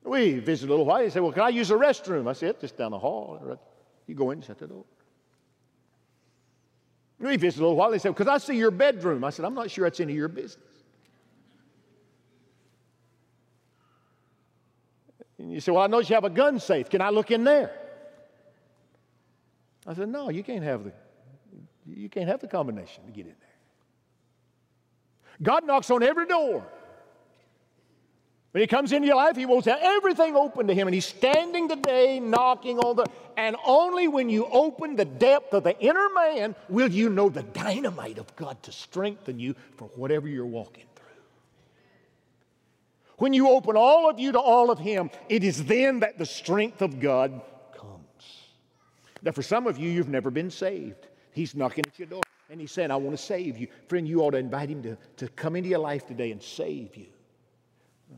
We 0.04 0.38
visited 0.40 0.68
a 0.68 0.72
little 0.72 0.84
while. 0.84 1.02
He 1.02 1.10
said, 1.10 1.22
Well, 1.22 1.32
can 1.32 1.42
I 1.42 1.48
use 1.48 1.68
the 1.68 1.78
restroom? 1.78 2.28
I 2.28 2.32
said, 2.32 2.60
Just 2.60 2.76
down 2.76 2.92
the 2.92 2.98
hall. 2.98 3.58
You 4.06 4.14
go 4.14 4.30
in 4.30 4.38
and 4.38 4.44
shut 4.44 4.58
the 4.58 4.66
door. 4.66 4.84
We 7.18 7.36
visited 7.36 7.60
a 7.60 7.64
little 7.64 7.76
while. 7.76 7.92
He 7.92 7.98
said, 7.98 8.14
Because 8.14 8.28
I 8.28 8.38
see 8.38 8.56
your 8.56 8.70
bedroom. 8.70 9.24
I 9.24 9.30
said, 9.30 9.44
I'm 9.44 9.54
not 9.54 9.70
sure 9.70 9.86
that's 9.86 10.00
any 10.00 10.12
of 10.12 10.18
your 10.18 10.28
business. 10.28 10.66
And 15.38 15.52
you 15.52 15.60
say, 15.60 15.72
Well, 15.72 15.82
I 15.82 15.86
notice 15.88 16.08
you 16.08 16.14
have 16.14 16.24
a 16.24 16.30
gun 16.30 16.60
safe. 16.60 16.88
Can 16.88 17.00
I 17.00 17.10
look 17.10 17.30
in 17.30 17.44
there? 17.44 17.72
I 19.86 19.94
said, 19.94 20.08
No, 20.08 20.30
you 20.30 20.42
can't 20.42 20.62
have 20.62 20.84
the 20.84 20.92
you 21.86 22.08
can't 22.08 22.28
have 22.28 22.40
the 22.40 22.48
combination 22.48 23.04
to 23.04 23.10
get 23.10 23.26
in 23.26 23.34
there. 23.40 23.48
God 25.42 25.66
knocks 25.66 25.90
on 25.90 26.02
every 26.02 26.26
door. 26.26 26.64
When 28.52 28.60
he 28.60 28.66
comes 28.66 28.92
into 28.92 29.06
your 29.06 29.16
life, 29.16 29.34
he 29.34 29.46
wants 29.46 29.66
everything 29.66 30.36
open 30.36 30.66
to 30.66 30.74
him. 30.74 30.86
And 30.86 30.94
he's 30.94 31.06
standing 31.06 31.70
today 31.70 32.20
knocking 32.20 32.78
on 32.78 32.96
the, 32.96 33.06
and 33.36 33.56
only 33.64 34.08
when 34.08 34.28
you 34.28 34.44
open 34.44 34.94
the 34.94 35.06
depth 35.06 35.54
of 35.54 35.64
the 35.64 35.78
inner 35.80 36.08
man 36.14 36.54
will 36.68 36.90
you 36.90 37.08
know 37.08 37.30
the 37.30 37.42
dynamite 37.42 38.18
of 38.18 38.34
God 38.36 38.62
to 38.64 38.72
strengthen 38.72 39.40
you 39.40 39.54
for 39.76 39.88
whatever 39.96 40.28
you're 40.28 40.44
walking. 40.44 40.84
Through. 40.94 41.06
When 43.16 43.32
you 43.32 43.48
open 43.48 43.74
all 43.74 44.10
of 44.10 44.20
you 44.20 44.32
to 44.32 44.40
all 44.40 44.70
of 44.70 44.78
Him, 44.78 45.10
it 45.30 45.42
is 45.42 45.64
then 45.64 46.00
that 46.00 46.18
the 46.18 46.26
strength 46.26 46.82
of 46.82 47.00
God 47.00 47.40
comes. 47.74 48.42
Now, 49.22 49.32
for 49.32 49.42
some 49.42 49.66
of 49.66 49.78
you, 49.78 49.90
you've 49.90 50.10
never 50.10 50.30
been 50.30 50.50
saved. 50.50 51.06
He's 51.32 51.54
knocking 51.54 51.84
at 51.86 51.98
your 51.98 52.08
door 52.08 52.22
and 52.50 52.60
He's 52.60 52.70
saying, 52.70 52.90
I 52.90 52.96
want 52.96 53.16
to 53.16 53.22
save 53.22 53.58
you. 53.58 53.66
Friend, 53.88 54.06
you 54.06 54.20
ought 54.20 54.32
to 54.32 54.38
invite 54.38 54.68
Him 54.68 54.82
to, 54.82 54.96
to 55.16 55.28
come 55.28 55.56
into 55.56 55.70
your 55.70 55.78
life 55.78 56.06
today 56.06 56.30
and 56.30 56.42
save 56.42 56.94
you. 56.96 57.06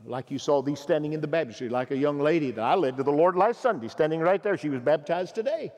Like 0.05 0.29
you 0.29 0.37
saw 0.37 0.61
these 0.61 0.79
standing 0.79 1.13
in 1.13 1.21
the 1.21 1.27
baptistry, 1.27 1.69
like 1.69 1.91
a 1.91 1.97
young 1.97 2.19
lady 2.19 2.51
that 2.51 2.61
I 2.61 2.75
led 2.75 2.97
to 2.97 3.03
the 3.03 3.11
Lord 3.11 3.37
last 3.37 3.61
Sunday, 3.61 3.87
standing 3.87 4.19
right 4.19 4.43
there. 4.43 4.57
She 4.57 4.67
was 4.67 4.81
baptized 4.81 5.35
today. 5.35 5.71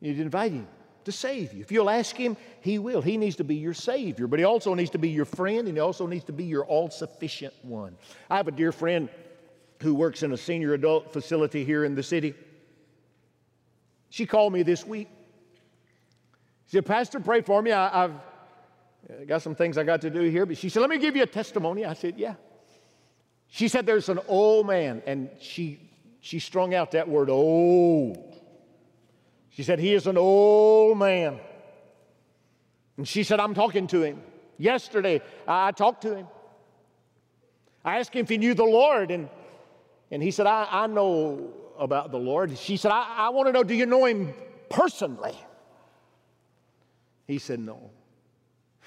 You'd 0.00 0.20
invite 0.20 0.52
Him 0.52 0.66
to 1.04 1.12
save 1.12 1.52
you. 1.52 1.60
If 1.60 1.70
you'll 1.70 1.90
ask 1.90 2.16
Him, 2.16 2.38
He 2.60 2.78
will. 2.78 3.02
He 3.02 3.18
needs 3.18 3.36
to 3.36 3.44
be 3.44 3.56
your 3.56 3.74
Savior, 3.74 4.26
but 4.26 4.38
He 4.38 4.44
also 4.44 4.72
needs 4.72 4.90
to 4.90 4.98
be 4.98 5.10
your 5.10 5.26
friend 5.26 5.68
and 5.68 5.76
He 5.76 5.80
also 5.80 6.06
needs 6.06 6.24
to 6.24 6.32
be 6.32 6.44
your 6.44 6.64
all 6.64 6.88
sufficient 6.88 7.52
one. 7.62 7.96
I 8.30 8.38
have 8.38 8.48
a 8.48 8.52
dear 8.52 8.72
friend 8.72 9.10
who 9.82 9.94
works 9.94 10.22
in 10.22 10.32
a 10.32 10.36
senior 10.36 10.72
adult 10.72 11.12
facility 11.12 11.64
here 11.64 11.84
in 11.84 11.94
the 11.94 12.02
city. 12.02 12.34
She 14.14 14.26
called 14.26 14.52
me 14.52 14.62
this 14.62 14.86
week. 14.86 15.08
She 16.66 16.76
said, 16.76 16.86
Pastor, 16.86 17.18
pray 17.18 17.40
for 17.40 17.60
me. 17.60 17.72
I, 17.72 18.02
have 18.02 18.12
got 19.26 19.42
some 19.42 19.56
things 19.56 19.76
I 19.76 19.82
got 19.82 20.02
to 20.02 20.10
do 20.10 20.20
here. 20.20 20.46
But 20.46 20.56
she 20.56 20.68
said, 20.68 20.82
Let 20.82 20.90
me 20.90 20.98
give 20.98 21.16
you 21.16 21.24
a 21.24 21.26
testimony. 21.26 21.84
I 21.84 21.94
said, 21.94 22.14
Yeah. 22.16 22.34
She 23.48 23.66
said, 23.66 23.86
There's 23.86 24.08
an 24.08 24.20
old 24.28 24.68
man, 24.68 25.02
and 25.04 25.30
she, 25.40 25.80
she 26.20 26.38
strung 26.38 26.76
out 26.76 26.92
that 26.92 27.08
word 27.08 27.28
old. 27.28 28.40
She 29.50 29.64
said, 29.64 29.80
He 29.80 29.92
is 29.94 30.06
an 30.06 30.16
old 30.16 30.96
man. 30.96 31.40
And 32.96 33.08
she 33.08 33.24
said, 33.24 33.40
I'm 33.40 33.52
talking 33.52 33.88
to 33.88 34.02
him. 34.02 34.22
Yesterday, 34.58 35.22
I 35.48 35.72
talked 35.72 36.02
to 36.02 36.14
him. 36.14 36.28
I 37.84 37.98
asked 37.98 38.14
him 38.14 38.22
if 38.22 38.28
he 38.28 38.38
knew 38.38 38.54
the 38.54 38.62
Lord, 38.62 39.10
and, 39.10 39.28
and 40.12 40.22
he 40.22 40.30
said, 40.30 40.46
I, 40.46 40.68
I 40.70 40.86
know 40.86 41.63
about 41.78 42.10
the 42.10 42.18
Lord. 42.18 42.56
She 42.58 42.76
said, 42.76 42.90
I, 42.90 43.14
I 43.16 43.28
want 43.30 43.48
to 43.48 43.52
know, 43.52 43.62
do 43.62 43.74
you 43.74 43.86
know 43.86 44.04
him 44.04 44.34
personally? 44.68 45.36
He 47.26 47.38
said, 47.38 47.60
No. 47.60 47.90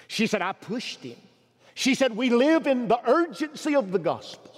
She 0.07 0.27
said, 0.27 0.41
I 0.41 0.53
pushed 0.53 1.03
him. 1.03 1.17
She 1.73 1.95
said, 1.95 2.15
We 2.15 2.29
live 2.29 2.67
in 2.67 2.87
the 2.87 2.99
urgency 3.09 3.75
of 3.75 3.91
the 3.91 3.99
gospel. 3.99 4.53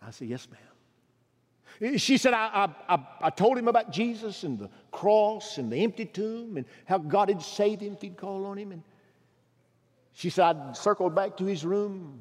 I 0.00 0.10
said, 0.10 0.28
Yes, 0.28 0.48
ma'am. 0.50 1.98
She 1.98 2.16
said, 2.16 2.32
I, 2.32 2.68
I, 2.88 2.98
I, 3.22 3.30
told 3.30 3.58
him 3.58 3.66
about 3.66 3.90
Jesus 3.90 4.44
and 4.44 4.56
the 4.56 4.70
cross 4.92 5.58
and 5.58 5.72
the 5.72 5.78
empty 5.78 6.04
tomb 6.04 6.56
and 6.56 6.66
how 6.84 6.98
God 6.98 7.28
had 7.28 7.42
saved 7.42 7.82
him 7.82 7.94
if 7.94 8.02
he'd 8.02 8.16
call 8.16 8.46
on 8.46 8.56
him. 8.56 8.70
And 8.70 8.84
she 10.12 10.30
said, 10.30 10.54
I 10.56 10.72
circled 10.74 11.14
back 11.14 11.36
to 11.38 11.44
his 11.44 11.64
room 11.64 12.20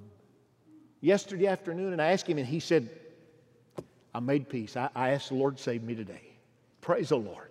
yesterday 0.99 1.45
afternoon 1.45 1.93
and 1.93 2.01
I 2.01 2.11
asked 2.11 2.27
him, 2.27 2.39
and 2.39 2.47
he 2.47 2.59
said, 2.59 2.89
I 4.13 4.19
made 4.19 4.49
peace. 4.49 4.75
I, 4.75 4.89
I 4.95 5.09
asked 5.11 5.29
the 5.29 5.35
Lord 5.35 5.57
to 5.57 5.63
save 5.63 5.83
me 5.83 5.95
today. 5.95 6.33
Praise 6.81 7.09
the 7.09 7.17
Lord. 7.17 7.47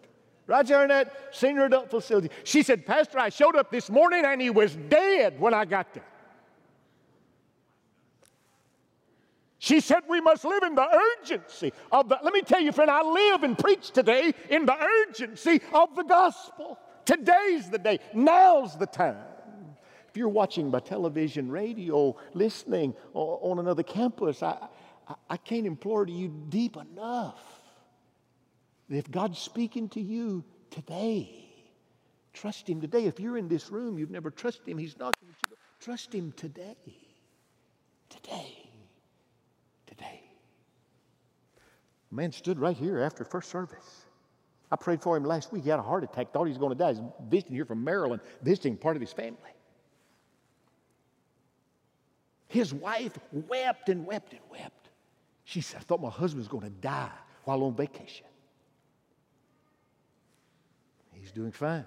In 0.48 0.88
that 0.88 1.14
senior 1.30 1.66
adult 1.66 1.90
facility. 1.90 2.28
She 2.42 2.64
said, 2.64 2.84
Pastor, 2.84 3.20
I 3.20 3.28
showed 3.28 3.54
up 3.54 3.70
this 3.70 3.88
morning 3.88 4.24
and 4.24 4.42
he 4.42 4.50
was 4.50 4.74
dead 4.88 5.38
when 5.38 5.54
I 5.54 5.64
got 5.64 5.94
there. 5.94 6.04
She 9.60 9.78
said 9.78 10.00
we 10.08 10.20
must 10.20 10.44
live 10.44 10.64
in 10.64 10.74
the 10.74 10.88
urgency 11.20 11.72
of 11.92 12.08
the. 12.08 12.18
Let 12.22 12.32
me 12.32 12.40
tell 12.40 12.60
you, 12.60 12.72
friend, 12.72 12.90
I 12.90 13.02
live 13.02 13.44
and 13.44 13.56
preach 13.56 13.90
today 13.90 14.32
in 14.48 14.66
the 14.66 14.74
urgency 14.74 15.60
of 15.72 15.94
the 15.94 16.02
gospel. 16.02 16.78
Today's 17.04 17.70
the 17.70 17.78
day. 17.78 18.00
Now's 18.12 18.76
the 18.76 18.86
time. 18.86 19.18
If 20.08 20.16
you're 20.16 20.28
watching 20.28 20.70
by 20.70 20.80
television, 20.80 21.48
radio, 21.48 22.16
listening 22.34 22.94
on 23.14 23.60
another 23.60 23.84
campus, 23.84 24.42
I, 24.42 24.56
I, 25.28 25.36
can't 25.36 25.66
implore 25.66 26.06
to 26.06 26.12
you 26.12 26.28
deep 26.48 26.76
enough 26.76 27.40
that 28.88 28.96
if 28.96 29.10
God's 29.10 29.38
speaking 29.38 29.88
to 29.90 30.00
you 30.00 30.44
today, 30.70 31.48
trust 32.32 32.68
Him 32.68 32.80
today. 32.80 33.06
If 33.06 33.18
you're 33.18 33.36
in 33.36 33.48
this 33.48 33.70
room, 33.70 33.98
you've 33.98 34.10
never 34.10 34.30
trusted 34.30 34.68
Him, 34.68 34.78
He's 34.78 34.98
knocking 34.98 35.28
at 35.28 35.50
you. 35.50 35.56
Trust 35.80 36.14
Him 36.14 36.32
today. 36.36 36.76
Today. 38.08 38.70
Today. 39.86 40.22
A 42.10 42.14
man 42.14 42.32
stood 42.32 42.58
right 42.58 42.76
here 42.76 43.00
after 43.00 43.24
first 43.24 43.50
service. 43.50 44.04
I 44.72 44.76
prayed 44.76 45.02
for 45.02 45.16
him 45.16 45.24
last 45.24 45.52
week. 45.52 45.64
He 45.64 45.70
had 45.70 45.80
a 45.80 45.82
heart 45.82 46.04
attack, 46.04 46.32
thought 46.32 46.44
he 46.44 46.50
was 46.50 46.58
going 46.58 46.70
to 46.70 46.78
die. 46.78 46.92
He's 46.92 47.02
visiting 47.28 47.56
here 47.56 47.64
from 47.64 47.82
Maryland, 47.82 48.22
visiting 48.42 48.76
part 48.76 48.96
of 48.96 49.00
his 49.00 49.12
family. 49.12 49.36
His 52.46 52.72
wife 52.72 53.18
wept 53.32 53.88
and 53.88 54.06
wept 54.06 54.32
and 54.32 54.42
wept. 54.50 54.79
She 55.50 55.62
said, 55.62 55.80
I 55.80 55.82
thought 55.82 56.00
my 56.00 56.10
husband 56.10 56.38
was 56.38 56.46
going 56.46 56.62
to 56.62 56.70
die 56.70 57.10
while 57.42 57.64
on 57.64 57.74
vacation. 57.74 58.24
He's 61.12 61.32
doing 61.32 61.50
fine. 61.50 61.84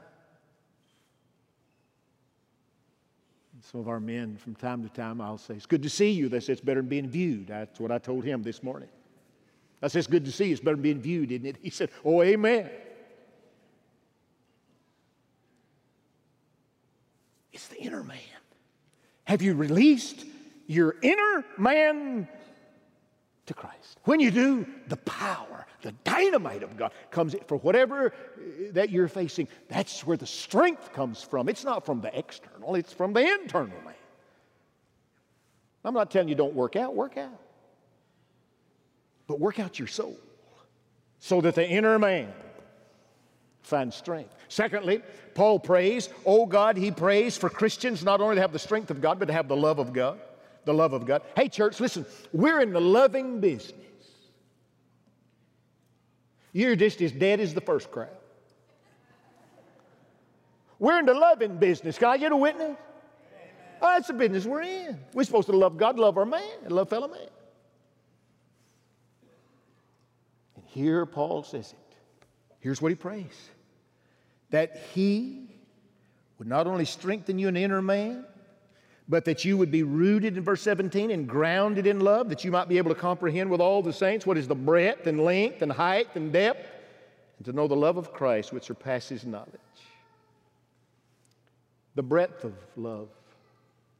Some 3.61 3.79
of 3.79 3.87
our 3.87 4.01
men, 4.01 4.35
from 4.35 4.53
time 4.55 4.83
to 4.83 4.89
time, 4.89 5.21
I'll 5.21 5.37
say, 5.37 5.53
It's 5.53 5.65
good 5.65 5.81
to 5.83 5.89
see 5.89 6.11
you. 6.11 6.27
They 6.27 6.41
say, 6.41 6.51
It's 6.51 6.61
better 6.61 6.81
than 6.81 6.89
being 6.89 7.07
viewed. 7.07 7.47
That's 7.47 7.79
what 7.79 7.89
I 7.89 7.99
told 7.99 8.25
him 8.25 8.43
this 8.43 8.61
morning. 8.63 8.89
I 9.81 9.87
said, 9.87 9.99
It's 9.99 10.07
good 10.07 10.25
to 10.25 10.31
see 10.33 10.47
you. 10.47 10.51
It's 10.51 10.59
better 10.59 10.75
than 10.75 10.83
being 10.83 10.99
viewed, 10.99 11.31
isn't 11.31 11.45
it? 11.45 11.55
He 11.61 11.69
said, 11.69 11.89
Oh, 12.03 12.21
amen. 12.21 12.69
It's 17.53 17.67
the 17.67 17.81
inner 17.81 18.03
man. 18.03 18.17
Have 19.23 19.41
you 19.41 19.53
released 19.53 20.25
your 20.67 20.97
inner 21.01 21.45
man 21.57 22.27
to 23.45 23.53
Christ? 23.53 23.99
When 24.03 24.19
you 24.19 24.31
do, 24.31 24.65
the 24.87 24.97
power, 24.97 25.65
the 25.81 25.91
dynamite 26.03 26.63
of 26.63 26.77
God 26.77 26.91
comes 27.11 27.35
for 27.47 27.57
whatever 27.57 28.07
uh, 28.07 28.11
that 28.71 28.89
you're 28.89 29.07
facing. 29.07 29.47
That's 29.69 30.05
where 30.05 30.17
the 30.17 30.25
strength 30.25 30.93
comes 30.93 31.21
from. 31.21 31.49
It's 31.49 31.63
not 31.63 31.85
from 31.85 32.01
the 32.01 32.17
external, 32.17 32.75
it's 32.75 32.93
from 32.93 33.13
the 33.13 33.21
internal 33.21 33.79
man. 33.83 33.93
I'm 35.85 35.93
not 35.93 36.11
telling 36.11 36.29
you 36.29 36.35
don't 36.35 36.53
work 36.53 36.75
out, 36.75 36.95
work 36.95 37.17
out 37.17 37.39
but 39.27 39.39
work 39.39 39.59
out 39.59 39.79
your 39.79 39.87
soul 39.87 40.17
so 41.19 41.41
that 41.41 41.55
the 41.55 41.67
inner 41.67 41.97
man 41.97 42.31
finds 43.61 43.95
strength. 43.95 44.35
Secondly, 44.49 45.01
Paul 45.35 45.59
prays, 45.59 46.09
oh 46.25 46.45
God, 46.45 46.75
he 46.77 46.91
prays 46.91 47.37
for 47.37 47.49
Christians 47.49 48.03
not 48.03 48.19
only 48.21 48.35
to 48.35 48.41
have 48.41 48.51
the 48.51 48.59
strength 48.59 48.91
of 48.91 49.01
God, 49.01 49.19
but 49.19 49.25
to 49.25 49.33
have 49.33 49.47
the 49.47 49.55
love 49.55 49.79
of 49.79 49.93
God. 49.93 50.19
The 50.65 50.73
love 50.73 50.93
of 50.93 51.05
God. 51.05 51.23
Hey, 51.35 51.49
church, 51.49 51.79
listen, 51.79 52.05
we're 52.31 52.61
in 52.61 52.71
the 52.71 52.81
loving 52.81 53.39
business. 53.39 53.79
You're 56.53 56.75
just 56.75 57.01
as 57.01 57.11
dead 57.11 57.39
as 57.39 57.53
the 57.53 57.61
first 57.61 57.91
crowd. 57.91 58.09
We're 60.79 60.99
in 60.99 61.05
the 61.05 61.13
loving 61.13 61.57
business. 61.57 61.97
Can 61.97 62.09
I 62.09 62.17
get 62.17 62.31
a 62.31 62.37
witness? 62.37 62.77
Oh, 63.81 63.87
that's 63.87 64.07
the 64.07 64.13
business 64.13 64.45
we're 64.45 64.61
in. 64.61 64.99
We're 65.13 65.23
supposed 65.23 65.47
to 65.47 65.57
love 65.57 65.77
God, 65.77 65.99
love 65.99 66.17
our 66.17 66.25
man, 66.25 66.43
and 66.63 66.71
love 66.71 66.89
fellow 66.89 67.07
man. 67.07 67.27
And 70.55 70.65
here, 70.67 71.05
Paul 71.05 71.43
says 71.43 71.73
it. 71.73 71.95
Here's 72.59 72.81
what 72.81 72.89
he 72.89 72.95
prays 72.95 73.49
that 74.51 74.77
he 74.93 75.49
would 76.37 76.47
not 76.47 76.67
only 76.67 76.85
strengthen 76.85 77.39
you 77.39 77.47
in 77.47 77.55
the 77.55 77.63
inner 77.63 77.81
man, 77.81 78.25
but 79.07 79.25
that 79.25 79.43
you 79.43 79.57
would 79.57 79.71
be 79.71 79.83
rooted 79.83 80.37
in 80.37 80.43
verse 80.43 80.61
17 80.61 81.11
and 81.11 81.27
grounded 81.27 81.85
in 81.85 81.99
love, 81.99 82.29
that 82.29 82.43
you 82.43 82.51
might 82.51 82.69
be 82.69 82.77
able 82.77 82.93
to 82.93 82.99
comprehend 82.99 83.49
with 83.49 83.59
all 83.59 83.81
the 83.81 83.93
saints 83.93 84.25
what 84.25 84.37
is 84.37 84.47
the 84.47 84.55
breadth 84.55 85.07
and 85.07 85.23
length 85.23 85.61
and 85.61 85.71
height 85.71 86.07
and 86.15 86.31
depth, 86.31 86.65
and 87.37 87.45
to 87.45 87.53
know 87.53 87.67
the 87.67 87.75
love 87.75 87.97
of 87.97 88.13
Christ 88.13 88.53
which 88.53 88.63
surpasses 88.63 89.25
knowledge. 89.25 89.49
The 91.95 92.03
breadth 92.03 92.43
of 92.43 92.53
love, 92.75 93.09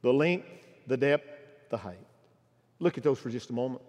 the 0.02 0.12
length, 0.12 0.48
the 0.86 0.96
depth, 0.96 1.28
the 1.70 1.76
height. 1.76 2.06
Look 2.78 2.98
at 2.98 3.04
those 3.04 3.18
for 3.18 3.30
just 3.30 3.50
a 3.50 3.52
moment. 3.52 3.82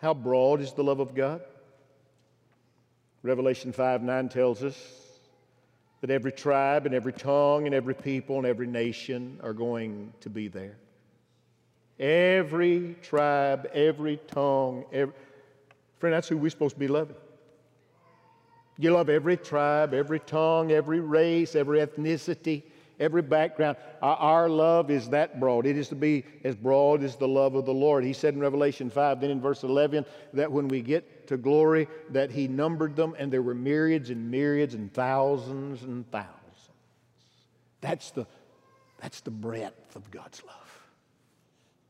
How 0.00 0.14
broad 0.14 0.60
is 0.60 0.72
the 0.72 0.84
love 0.84 1.00
of 1.00 1.14
God? 1.14 1.40
Revelation 3.22 3.72
5 3.72 4.02
9 4.02 4.28
tells 4.28 4.62
us 4.62 5.03
that 6.04 6.12
every 6.12 6.32
tribe 6.32 6.84
and 6.84 6.94
every 6.94 7.14
tongue 7.14 7.64
and 7.64 7.74
every 7.74 7.94
people 7.94 8.36
and 8.36 8.44
every 8.44 8.66
nation 8.66 9.40
are 9.42 9.54
going 9.54 10.12
to 10.20 10.28
be 10.28 10.48
there. 10.48 10.76
Every 11.98 12.94
tribe, 13.00 13.70
every 13.72 14.18
tongue, 14.26 14.84
every. 14.92 15.14
Friend, 15.96 16.12
that's 16.12 16.28
who 16.28 16.36
we're 16.36 16.50
supposed 16.50 16.74
to 16.74 16.78
be 16.78 16.88
loving. 16.88 17.16
You 18.76 18.90
love 18.90 19.08
every 19.08 19.38
tribe, 19.38 19.94
every 19.94 20.20
tongue, 20.20 20.72
every 20.72 21.00
race, 21.00 21.56
every 21.56 21.78
ethnicity, 21.78 22.64
every 23.00 23.22
background. 23.22 23.76
Our, 24.02 24.48
love 24.48 24.90
is 24.90 25.08
that 25.10 25.40
broad. 25.40 25.66
It 25.66 25.76
is 25.76 25.88
to 25.88 25.94
be 25.94 26.24
as 26.44 26.54
broad 26.54 27.02
as 27.02 27.16
the 27.16 27.28
love 27.28 27.54
of 27.54 27.66
the 27.66 27.74
Lord. 27.74 28.04
He 28.04 28.12
said 28.12 28.34
in 28.34 28.40
Revelation 28.40 28.90
5, 28.90 29.20
then 29.20 29.30
in 29.30 29.40
verse 29.40 29.62
11, 29.62 30.04
that 30.32 30.50
when 30.50 30.68
we 30.68 30.80
get 30.80 31.26
to 31.28 31.36
glory, 31.36 31.88
that 32.10 32.30
He 32.30 32.48
numbered 32.48 32.96
them 32.96 33.14
and 33.18 33.32
there 33.32 33.42
were 33.42 33.54
myriads 33.54 34.10
and 34.10 34.30
myriads 34.30 34.74
and 34.74 34.92
thousands 34.92 35.82
and 35.82 36.10
thousands. 36.10 36.34
That's 37.80 38.10
the, 38.12 38.26
that's 39.00 39.20
the 39.20 39.30
breadth 39.30 39.96
of 39.96 40.10
God's 40.10 40.42
love. 40.44 40.54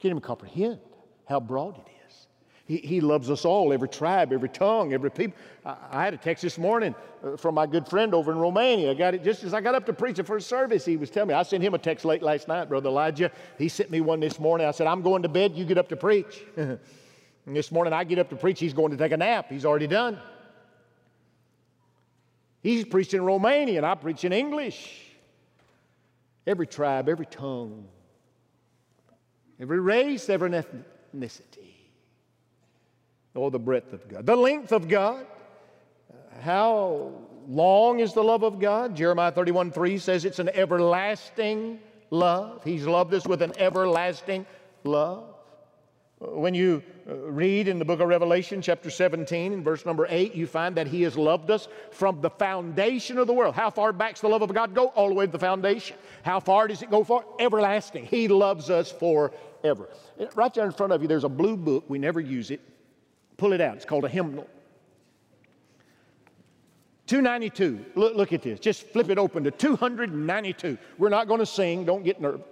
Can't 0.00 0.10
even 0.10 0.20
comprehend 0.20 0.80
how 1.26 1.40
broad 1.40 1.78
it 1.78 1.86
is. 1.88 1.93
He, 2.66 2.78
he 2.78 3.00
loves 3.00 3.30
us 3.30 3.44
all, 3.44 3.72
every 3.74 3.88
tribe, 3.88 4.32
every 4.32 4.48
tongue, 4.48 4.94
every 4.94 5.10
people. 5.10 5.36
I, 5.66 5.76
I 5.90 6.04
had 6.04 6.14
a 6.14 6.16
text 6.16 6.42
this 6.42 6.56
morning 6.56 6.94
uh, 7.22 7.36
from 7.36 7.54
my 7.54 7.66
good 7.66 7.86
friend 7.86 8.14
over 8.14 8.32
in 8.32 8.38
Romania. 8.38 8.90
I 8.90 8.94
got 8.94 9.14
it 9.14 9.22
just 9.22 9.44
as 9.44 9.52
I 9.52 9.60
got 9.60 9.74
up 9.74 9.84
to 9.86 9.92
preach 9.92 10.16
the 10.16 10.24
first 10.24 10.48
service. 10.48 10.84
He 10.84 10.96
was 10.96 11.10
telling 11.10 11.28
me, 11.28 11.34
I 11.34 11.42
sent 11.42 11.62
him 11.62 11.74
a 11.74 11.78
text 11.78 12.06
late 12.06 12.22
last 12.22 12.48
night, 12.48 12.70
Brother 12.70 12.88
Elijah. 12.88 13.30
He 13.58 13.68
sent 13.68 13.90
me 13.90 14.00
one 14.00 14.18
this 14.18 14.40
morning. 14.40 14.66
I 14.66 14.70
said, 14.70 14.86
I'm 14.86 15.02
going 15.02 15.22
to 15.22 15.28
bed, 15.28 15.54
you 15.54 15.66
get 15.66 15.76
up 15.76 15.90
to 15.90 15.96
preach. 15.96 16.42
this 17.46 17.70
morning 17.70 17.92
I 17.92 18.02
get 18.04 18.18
up 18.18 18.30
to 18.30 18.36
preach, 18.36 18.60
he's 18.60 18.72
going 18.72 18.92
to 18.92 18.96
take 18.96 19.12
a 19.12 19.16
nap. 19.18 19.50
He's 19.50 19.66
already 19.66 19.86
done. 19.86 20.18
He's 22.62 22.86
preaching 22.86 23.20
Romanian, 23.20 23.84
I 23.84 23.94
preach 23.94 24.24
in 24.24 24.32
English. 24.32 25.02
Every 26.46 26.66
tribe, 26.66 27.10
every 27.10 27.26
tongue, 27.26 27.86
every 29.60 29.80
race, 29.80 30.30
every 30.30 30.48
ethnicity. 30.50 31.53
Oh, 33.34 33.50
the 33.50 33.58
breadth 33.58 33.92
of 33.92 34.06
God. 34.08 34.26
The 34.26 34.36
length 34.36 34.72
of 34.72 34.88
God. 34.88 35.26
How 36.40 37.12
long 37.48 38.00
is 38.00 38.12
the 38.12 38.22
love 38.22 38.42
of 38.42 38.58
God? 38.58 38.96
Jeremiah 38.96 39.32
31 39.32 39.72
3 39.72 39.98
says 39.98 40.24
it's 40.24 40.38
an 40.38 40.50
everlasting 40.50 41.80
love. 42.10 42.62
He's 42.64 42.86
loved 42.86 43.12
us 43.14 43.26
with 43.26 43.42
an 43.42 43.52
everlasting 43.58 44.46
love. 44.84 45.34
When 46.18 46.54
you 46.54 46.82
uh, 47.08 47.16
read 47.16 47.68
in 47.68 47.78
the 47.78 47.84
book 47.84 48.00
of 48.00 48.08
Revelation, 48.08 48.62
chapter 48.62 48.88
17, 48.88 49.52
in 49.52 49.62
verse 49.62 49.84
number 49.84 50.06
8, 50.08 50.34
you 50.34 50.46
find 50.46 50.76
that 50.76 50.86
He 50.86 51.02
has 51.02 51.18
loved 51.18 51.50
us 51.50 51.68
from 51.90 52.20
the 52.20 52.30
foundation 52.30 53.18
of 53.18 53.26
the 53.26 53.32
world. 53.32 53.54
How 53.54 53.68
far 53.68 53.92
back's 53.92 54.20
the 54.20 54.28
love 54.28 54.40
of 54.40 54.54
God 54.54 54.74
go? 54.74 54.86
All 54.88 55.08
the 55.08 55.14
way 55.14 55.26
to 55.26 55.32
the 55.32 55.38
foundation. 55.38 55.96
How 56.22 56.40
far 56.40 56.68
does 56.68 56.82
it 56.82 56.90
go 56.90 57.04
for? 57.04 57.24
Everlasting. 57.38 58.06
He 58.06 58.28
loves 58.28 58.70
us 58.70 58.92
forever. 58.92 59.88
Right 60.34 60.54
there 60.54 60.64
in 60.64 60.72
front 60.72 60.92
of 60.92 61.02
you, 61.02 61.08
there's 61.08 61.24
a 61.24 61.28
blue 61.28 61.56
book. 61.56 61.84
We 61.88 61.98
never 61.98 62.20
use 62.20 62.50
it. 62.50 62.60
Pull 63.36 63.52
it 63.52 63.60
out. 63.60 63.76
It's 63.76 63.84
called 63.84 64.04
a 64.04 64.08
hymnal. 64.08 64.48
292. 67.06 67.84
Look, 67.94 68.16
look 68.16 68.32
at 68.32 68.42
this. 68.42 68.58
Just 68.58 68.86
flip 68.86 69.10
it 69.10 69.18
open 69.18 69.44
to 69.44 69.50
292. 69.50 70.78
We're 70.98 71.08
not 71.08 71.28
going 71.28 71.40
to 71.40 71.46
sing. 71.46 71.84
Don't 71.84 72.02
get 72.02 72.20
nervous. 72.20 72.46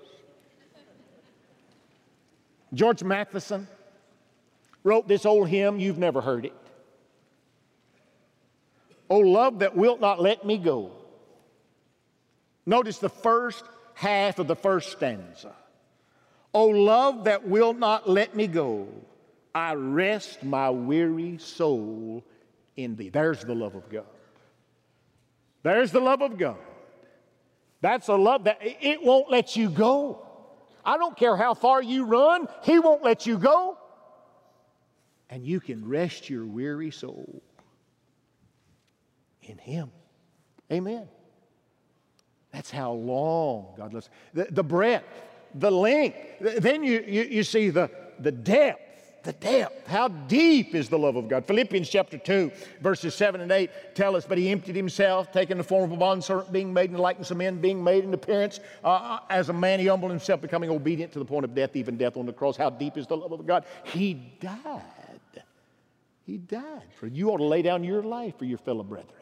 George 2.74 3.02
Matheson 3.02 3.66
wrote 4.84 5.08
this 5.08 5.24
old 5.24 5.48
hymn. 5.48 5.78
You've 5.78 5.98
never 5.98 6.20
heard 6.20 6.44
it. 6.44 6.54
Oh, 9.08 9.18
love 9.18 9.58
that 9.60 9.76
wilt 9.76 10.00
not 10.00 10.20
let 10.20 10.44
me 10.44 10.58
go. 10.58 10.90
Notice 12.64 12.98
the 12.98 13.10
first 13.10 13.64
half 13.94 14.38
of 14.38 14.46
the 14.46 14.56
first 14.56 14.92
stanza. 14.92 15.54
Oh, 16.54 16.66
love 16.66 17.24
that 17.24 17.46
will 17.46 17.74
not 17.74 18.08
let 18.08 18.34
me 18.34 18.46
go. 18.46 18.88
I 19.54 19.74
rest 19.74 20.42
my 20.42 20.70
weary 20.70 21.38
soul 21.38 22.24
in 22.76 22.96
thee. 22.96 23.10
There's 23.10 23.44
the 23.44 23.54
love 23.54 23.74
of 23.74 23.88
God. 23.88 24.06
There's 25.62 25.92
the 25.92 26.00
love 26.00 26.22
of 26.22 26.38
God. 26.38 26.56
That's 27.80 28.08
a 28.08 28.14
love 28.14 28.44
that 28.44 28.58
it 28.62 29.02
won't 29.02 29.30
let 29.30 29.56
you 29.56 29.68
go. 29.68 30.26
I 30.84 30.96
don't 30.96 31.16
care 31.16 31.36
how 31.36 31.54
far 31.54 31.82
you 31.82 32.04
run, 32.04 32.48
He 32.62 32.78
won't 32.78 33.02
let 33.02 33.26
you 33.26 33.38
go. 33.38 33.78
And 35.28 35.44
you 35.46 35.60
can 35.60 35.88
rest 35.88 36.28
your 36.28 36.44
weary 36.44 36.90
soul 36.90 37.42
in 39.42 39.58
Him. 39.58 39.90
Amen. 40.70 41.08
That's 42.52 42.70
how 42.70 42.92
long 42.92 43.74
God 43.76 43.94
loves. 43.94 44.10
The, 44.34 44.46
the 44.50 44.62
breadth, 44.62 45.04
the 45.54 45.70
length. 45.70 46.18
Then 46.40 46.84
you, 46.84 47.04
you, 47.06 47.22
you 47.22 47.42
see 47.42 47.70
the, 47.70 47.90
the 48.18 48.32
depth 48.32 48.91
the 49.22 49.32
depth. 49.32 49.86
How 49.86 50.08
deep 50.08 50.74
is 50.74 50.88
the 50.88 50.98
love 50.98 51.16
of 51.16 51.28
God? 51.28 51.46
Philippians 51.46 51.88
chapter 51.88 52.18
2, 52.18 52.50
verses 52.80 53.14
7 53.14 53.40
and 53.40 53.50
8 53.50 53.70
tell 53.94 54.16
us, 54.16 54.24
But 54.26 54.38
he 54.38 54.50
emptied 54.50 54.76
himself, 54.76 55.32
taking 55.32 55.58
the 55.58 55.64
form 55.64 55.84
of 55.84 55.92
a 55.92 55.96
bondservant, 55.96 56.52
being 56.52 56.72
made 56.72 56.90
in 56.90 56.96
the 56.96 57.02
likeness 57.02 57.30
of 57.30 57.36
men, 57.36 57.60
being 57.60 57.82
made 57.82 58.04
in 58.04 58.12
appearance 58.14 58.60
uh, 58.84 58.88
uh, 58.88 59.18
as 59.30 59.48
a 59.48 59.52
man. 59.52 59.80
He 59.80 59.86
humbled 59.86 60.10
himself, 60.10 60.40
becoming 60.40 60.70
obedient 60.70 61.12
to 61.12 61.18
the 61.18 61.24
point 61.24 61.44
of 61.44 61.54
death, 61.54 61.76
even 61.76 61.96
death 61.96 62.16
on 62.16 62.26
the 62.26 62.32
cross. 62.32 62.56
How 62.56 62.70
deep 62.70 62.96
is 62.96 63.06
the 63.06 63.16
love 63.16 63.32
of 63.32 63.46
God? 63.46 63.64
He 63.84 64.14
died. 64.40 64.82
He 66.24 66.38
died 66.38 66.88
for 66.98 67.08
you 67.08 67.30
ought 67.30 67.38
to 67.38 67.44
lay 67.44 67.62
down 67.62 67.84
your 67.84 68.02
life 68.02 68.38
for 68.38 68.44
your 68.44 68.58
fellow 68.58 68.84
brethren. 68.84 69.21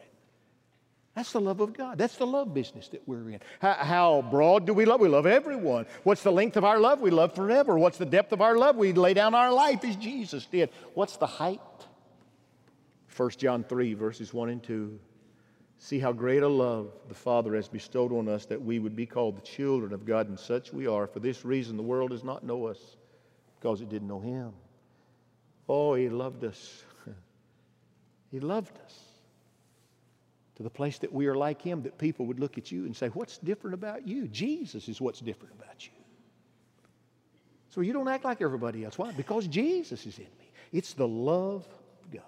That's 1.21 1.33
the 1.33 1.39
love 1.39 1.59
of 1.59 1.73
God. 1.73 1.99
That's 1.99 2.15
the 2.15 2.25
love 2.25 2.51
business 2.51 2.87
that 2.87 3.07
we're 3.07 3.29
in. 3.29 3.39
How, 3.59 3.73
how, 3.73 4.21
broad 4.23 4.65
do 4.65 4.73
we 4.73 4.85
love? 4.85 5.01
We 5.01 5.07
love 5.07 5.27
everyone. 5.27 5.85
What's 6.01 6.23
the 6.23 6.31
length 6.31 6.57
of 6.57 6.65
our 6.65 6.79
love? 6.79 6.99
We 6.99 7.11
love 7.11 7.35
forever. 7.35 7.77
What's 7.77 7.99
the 7.99 8.07
depth 8.07 8.31
of 8.31 8.41
our 8.41 8.57
love? 8.57 8.75
We 8.75 8.91
lay 8.91 9.13
down 9.13 9.35
our 9.35 9.53
life 9.53 9.85
as 9.85 9.95
Jesus 9.97 10.47
did. 10.47 10.71
What's 10.95 11.17
the 11.17 11.27
height? 11.27 11.59
1 13.15 13.29
John 13.37 13.63
3, 13.63 13.93
verses 13.93 14.33
1 14.33 14.49
and 14.49 14.63
2. 14.63 14.99
See 15.77 15.99
how 15.99 16.11
great 16.11 16.41
a 16.41 16.47
love 16.47 16.91
the 17.07 17.13
Father 17.13 17.53
has 17.53 17.67
bestowed 17.67 18.11
on 18.11 18.27
us 18.27 18.47
that 18.47 18.59
we 18.59 18.79
would 18.79 18.95
be 18.95 19.05
called 19.05 19.37
the 19.37 19.41
children 19.41 19.93
of 19.93 20.07
God, 20.07 20.27
and 20.27 20.39
such 20.39 20.73
we 20.73 20.87
are. 20.87 21.05
For 21.05 21.19
this 21.19 21.45
reason, 21.45 21.77
the 21.77 21.83
world 21.83 22.09
does 22.09 22.23
not 22.23 22.43
know 22.43 22.65
us 22.65 22.79
because 23.59 23.79
it 23.81 23.89
didn't 23.89 24.07
know 24.07 24.21
Him. 24.21 24.53
Oh, 25.69 25.93
He 25.93 26.09
loved 26.09 26.43
us. 26.43 26.83
he 28.31 28.39
loved 28.39 28.75
us 28.83 29.10
to 30.61 30.63
the 30.63 30.69
place 30.69 30.99
that 30.99 31.11
we 31.11 31.27
are 31.27 31.35
like 31.35 31.61
Him, 31.61 31.81
that 31.83 31.97
people 31.97 32.25
would 32.27 32.39
look 32.39 32.57
at 32.57 32.71
you 32.71 32.85
and 32.85 32.95
say, 32.95 33.07
What's 33.09 33.37
different 33.39 33.73
about 33.73 34.07
you? 34.07 34.27
Jesus 34.27 34.87
is 34.87 35.01
what's 35.01 35.19
different 35.19 35.53
about 35.59 35.85
you. 35.85 35.91
So 37.69 37.81
you 37.81 37.93
don't 37.93 38.07
act 38.07 38.25
like 38.25 38.41
everybody 38.41 38.85
else. 38.85 38.97
Why? 38.97 39.11
Because 39.11 39.47
Jesus 39.47 40.05
is 40.05 40.17
in 40.17 40.25
me. 40.25 40.51
It's 40.71 40.93
the 40.93 41.07
love 41.07 41.67
of 41.67 42.11
God. 42.11 42.21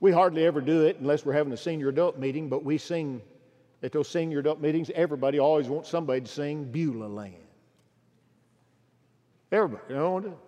We 0.00 0.12
hardly 0.12 0.44
ever 0.44 0.60
do 0.60 0.86
it 0.86 0.98
unless 1.00 1.24
we're 1.24 1.32
having 1.32 1.52
a 1.52 1.56
senior 1.56 1.88
adult 1.88 2.18
meeting, 2.18 2.48
but 2.48 2.64
we 2.64 2.78
sing 2.78 3.22
at 3.82 3.92
those 3.92 4.08
senior 4.08 4.38
adult 4.38 4.60
meetings. 4.60 4.90
Everybody 4.94 5.38
always 5.38 5.68
wants 5.68 5.88
somebody 5.88 6.20
to 6.20 6.28
sing 6.28 6.64
Beulah 6.64 7.06
Land. 7.06 7.34
Everybody, 9.50 9.82
you 9.88 9.94
know, 9.96 10.38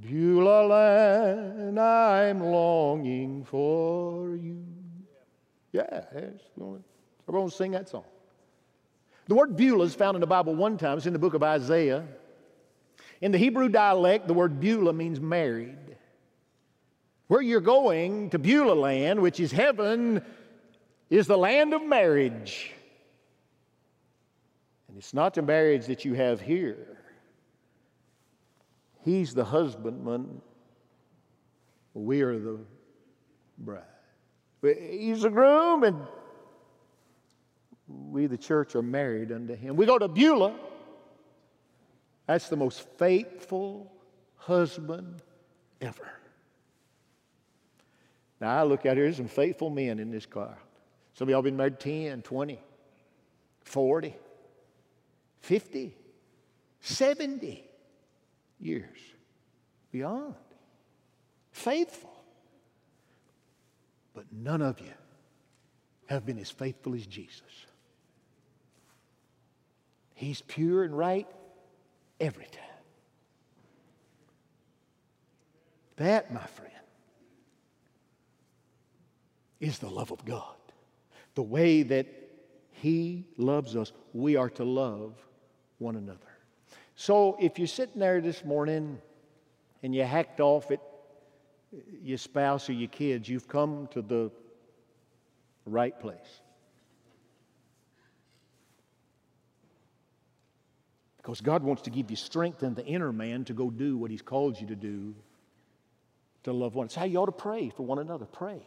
Beulah 0.00 0.66
land, 0.66 1.78
I'm 1.78 2.40
longing 2.40 3.44
for 3.44 4.34
you. 4.36 4.64
Yeah, 5.72 6.04
we're 6.56 6.78
going 7.28 7.50
to 7.50 7.54
sing 7.54 7.72
that 7.72 7.88
song. 7.88 8.04
The 9.28 9.34
word 9.34 9.56
Beulah 9.56 9.84
is 9.84 9.94
found 9.94 10.16
in 10.16 10.20
the 10.20 10.26
Bible 10.26 10.54
one 10.54 10.78
time. 10.78 10.96
It's 10.96 11.06
in 11.06 11.12
the 11.12 11.18
book 11.18 11.34
of 11.34 11.42
Isaiah. 11.42 12.04
In 13.20 13.30
the 13.30 13.38
Hebrew 13.38 13.68
dialect, 13.68 14.26
the 14.26 14.34
word 14.34 14.58
Beulah 14.58 14.92
means 14.92 15.20
married. 15.20 15.76
Where 17.28 17.42
you're 17.42 17.60
going 17.60 18.30
to 18.30 18.38
Beulah 18.38 18.72
land, 18.72 19.20
which 19.20 19.38
is 19.38 19.52
heaven, 19.52 20.22
is 21.10 21.26
the 21.28 21.38
land 21.38 21.74
of 21.74 21.84
marriage. 21.84 22.72
And 24.88 24.96
it's 24.96 25.14
not 25.14 25.34
the 25.34 25.42
marriage 25.42 25.86
that 25.86 26.04
you 26.04 26.14
have 26.14 26.40
here. 26.40 26.99
He's 29.04 29.34
the 29.34 29.44
husbandman. 29.44 30.40
We 31.94 32.22
are 32.22 32.38
the 32.38 32.58
bride. 33.58 33.82
He's 34.62 35.22
the 35.22 35.30
groom, 35.30 35.84
and 35.84 35.96
we, 37.88 38.26
the 38.26 38.36
church, 38.36 38.74
are 38.74 38.82
married 38.82 39.32
unto 39.32 39.56
him. 39.56 39.76
We 39.76 39.86
go 39.86 39.98
to 39.98 40.08
Beulah. 40.08 40.54
That's 42.26 42.48
the 42.48 42.56
most 42.56 42.86
faithful 42.98 43.90
husband 44.36 45.22
ever. 45.80 46.10
Now, 48.40 48.58
I 48.58 48.62
look 48.62 48.86
out 48.86 48.96
here, 48.96 49.04
there's 49.04 49.16
some 49.16 49.28
faithful 49.28 49.70
men 49.70 49.98
in 49.98 50.10
this 50.10 50.26
car. 50.26 50.56
Some 51.14 51.28
of 51.28 51.32
y'all 51.32 51.42
been 51.42 51.56
married 51.56 51.80
10, 51.80 52.22
20, 52.22 52.58
40, 53.64 54.14
50, 55.40 55.96
70 56.80 57.69
years. 58.60 58.98
Beyond. 59.92 60.34
Faithful. 61.52 62.10
But 64.14 64.24
none 64.32 64.62
of 64.62 64.80
you 64.80 64.92
have 66.06 66.26
been 66.26 66.38
as 66.38 66.50
faithful 66.50 66.94
as 66.94 67.06
Jesus. 67.06 67.42
He's 70.14 70.42
pure 70.42 70.84
and 70.84 70.96
right 70.96 71.26
every 72.20 72.44
time. 72.44 72.64
That, 75.96 76.32
my 76.32 76.44
friend, 76.44 76.72
is 79.60 79.78
the 79.78 79.88
love 79.88 80.10
of 80.10 80.24
God. 80.24 80.56
The 81.34 81.42
way 81.42 81.82
that 81.82 82.06
He 82.72 83.26
loves 83.36 83.76
us, 83.76 83.92
we 84.12 84.36
are 84.36 84.50
to 84.50 84.64
love 84.64 85.14
one 85.78 85.96
another. 85.96 86.29
So 87.00 87.38
if 87.40 87.58
you're 87.58 87.66
sitting 87.66 87.98
there 87.98 88.20
this 88.20 88.44
morning 88.44 89.00
and 89.82 89.94
you 89.94 90.04
hacked 90.04 90.38
off 90.38 90.70
at 90.70 90.82
your 92.02 92.18
spouse 92.18 92.68
or 92.68 92.74
your 92.74 92.90
kids, 92.90 93.26
you've 93.26 93.48
come 93.48 93.88
to 93.92 94.02
the 94.02 94.30
right 95.64 95.98
place. 95.98 96.42
Because 101.16 101.40
God 101.40 101.62
wants 101.62 101.80
to 101.82 101.90
give 101.90 102.10
you 102.10 102.16
strength 102.16 102.62
in 102.62 102.74
the 102.74 102.84
inner 102.84 103.14
man 103.14 103.46
to 103.46 103.54
go 103.54 103.70
do 103.70 103.96
what 103.96 104.10
He's 104.10 104.20
called 104.20 104.60
you 104.60 104.66
to 104.66 104.76
do 104.76 105.14
to 106.42 106.52
love 106.52 106.74
one. 106.74 106.84
It's 106.84 106.94
how 106.94 107.06
you 107.06 107.16
ought 107.16 107.26
to 107.26 107.32
pray 107.32 107.70
for 107.70 107.86
one 107.86 107.98
another. 107.98 108.26
Pray. 108.26 108.60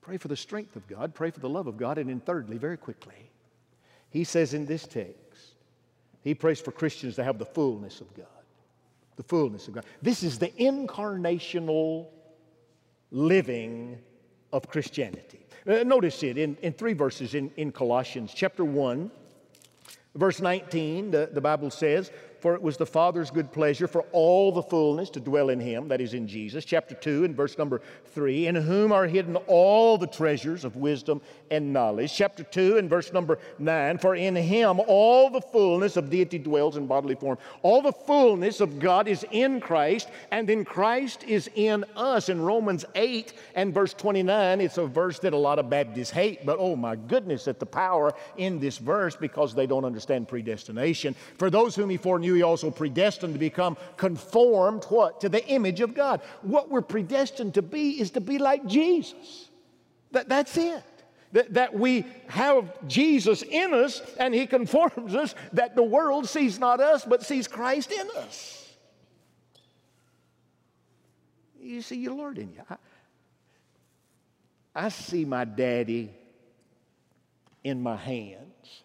Pray 0.00 0.16
for 0.16 0.28
the 0.28 0.36
strength 0.36 0.76
of 0.76 0.86
God, 0.86 1.14
pray 1.14 1.30
for 1.30 1.40
the 1.40 1.48
love 1.50 1.66
of 1.66 1.76
God, 1.76 1.98
and 1.98 2.08
then 2.08 2.20
thirdly, 2.20 2.56
very 2.56 2.78
quickly, 2.78 3.30
He 4.08 4.24
says 4.24 4.54
in 4.54 4.64
this 4.64 4.86
text, 4.86 5.23
he 6.24 6.34
prays 6.34 6.58
for 6.58 6.72
Christians 6.72 7.16
to 7.16 7.24
have 7.24 7.38
the 7.38 7.44
fullness 7.44 8.00
of 8.00 8.12
God. 8.14 8.26
The 9.16 9.22
fullness 9.22 9.68
of 9.68 9.74
God. 9.74 9.84
This 10.02 10.22
is 10.22 10.38
the 10.38 10.48
incarnational 10.48 12.06
living 13.10 13.98
of 14.52 14.68
Christianity. 14.68 15.46
Uh, 15.66 15.84
notice 15.84 16.22
it 16.22 16.36
in, 16.36 16.56
in 16.62 16.72
three 16.72 16.94
verses 16.94 17.34
in, 17.34 17.50
in 17.56 17.70
Colossians 17.70 18.32
chapter 18.34 18.64
1, 18.64 19.10
verse 20.14 20.40
19. 20.40 21.10
The, 21.10 21.28
the 21.32 21.40
Bible 21.40 21.70
says, 21.70 22.10
For 22.44 22.54
it 22.54 22.60
was 22.60 22.76
the 22.76 22.84
Father's 22.84 23.30
good 23.30 23.50
pleasure 23.52 23.88
for 23.88 24.02
all 24.12 24.52
the 24.52 24.62
fullness 24.62 25.08
to 25.08 25.18
dwell 25.18 25.48
in 25.48 25.58
him, 25.58 25.88
that 25.88 26.02
is 26.02 26.12
in 26.12 26.28
Jesus. 26.28 26.66
Chapter 26.66 26.94
2 26.94 27.24
and 27.24 27.34
verse 27.34 27.56
number 27.56 27.80
3, 28.08 28.48
in 28.48 28.54
whom 28.54 28.92
are 28.92 29.06
hidden 29.06 29.36
all 29.46 29.96
the 29.96 30.06
treasures 30.06 30.62
of 30.62 30.76
wisdom 30.76 31.22
and 31.50 31.72
knowledge. 31.72 32.14
Chapter 32.14 32.42
2 32.42 32.76
and 32.76 32.90
verse 32.90 33.14
number 33.14 33.38
9, 33.58 33.96
for 33.96 34.14
in 34.14 34.36
him 34.36 34.78
all 34.86 35.30
the 35.30 35.40
fullness 35.40 35.96
of 35.96 36.10
deity 36.10 36.38
dwells 36.38 36.76
in 36.76 36.86
bodily 36.86 37.14
form. 37.14 37.38
All 37.62 37.80
the 37.80 37.92
fullness 37.92 38.60
of 38.60 38.78
God 38.78 39.08
is 39.08 39.24
in 39.30 39.58
Christ, 39.58 40.10
and 40.30 40.50
in 40.50 40.66
Christ 40.66 41.24
is 41.24 41.48
in 41.54 41.82
us. 41.96 42.28
In 42.28 42.42
Romans 42.42 42.84
8 42.94 43.32
and 43.54 43.72
verse 43.72 43.94
29, 43.94 44.60
it's 44.60 44.76
a 44.76 44.84
verse 44.84 45.18
that 45.20 45.32
a 45.32 45.38
lot 45.38 45.58
of 45.58 45.70
Baptists 45.70 46.10
hate, 46.10 46.44
but 46.44 46.58
oh 46.60 46.76
my 46.76 46.94
goodness, 46.94 47.48
at 47.48 47.58
the 47.58 47.64
power 47.64 48.12
in 48.36 48.60
this 48.60 48.76
verse 48.76 49.16
because 49.16 49.54
they 49.54 49.66
don't 49.66 49.86
understand 49.86 50.28
predestination. 50.28 51.14
For 51.38 51.48
those 51.48 51.74
whom 51.74 51.88
he 51.88 51.96
foreknew, 51.96 52.33
he 52.34 52.42
also 52.42 52.70
predestined 52.70 53.34
to 53.34 53.38
become 53.38 53.76
conformed 53.96 54.84
what? 54.84 55.20
To 55.22 55.28
the 55.28 55.46
image 55.46 55.80
of 55.80 55.94
God. 55.94 56.20
What 56.42 56.70
we're 56.70 56.82
predestined 56.82 57.54
to 57.54 57.62
be 57.62 58.00
is 58.00 58.10
to 58.12 58.20
be 58.20 58.38
like 58.38 58.66
Jesus. 58.66 59.48
That, 60.12 60.28
that's 60.28 60.56
it. 60.56 60.82
That, 61.32 61.54
that 61.54 61.74
we 61.74 62.06
have 62.28 62.86
Jesus 62.86 63.42
in 63.42 63.74
us 63.74 64.00
and 64.18 64.32
he 64.32 64.46
conforms 64.46 65.14
us, 65.14 65.34
that 65.52 65.74
the 65.74 65.82
world 65.82 66.28
sees 66.28 66.58
not 66.58 66.80
us 66.80 67.04
but 67.04 67.24
sees 67.24 67.48
Christ 67.48 67.90
in 67.90 68.06
us. 68.18 68.60
You 71.60 71.80
see 71.80 71.96
your 71.96 72.12
Lord 72.12 72.38
in 72.38 72.52
you. 72.52 72.60
I, 72.68 72.76
I 74.74 74.88
see 74.90 75.24
my 75.24 75.44
daddy 75.44 76.14
in 77.62 77.82
my 77.82 77.96
hands 77.96 78.82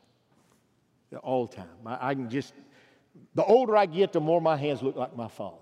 all 1.22 1.48
the 1.48 1.58
time. 1.58 1.68
I, 1.86 2.14
can 2.14 2.30
just, 2.30 2.54
the 3.40 3.46
older 3.46 3.78
I 3.78 3.86
get, 3.86 4.12
the 4.12 4.20
more 4.20 4.42
my 4.42 4.58
hands 4.58 4.84
look 4.84 4.98
like 4.98 5.16
my 5.16 5.30
father. 5.30 5.56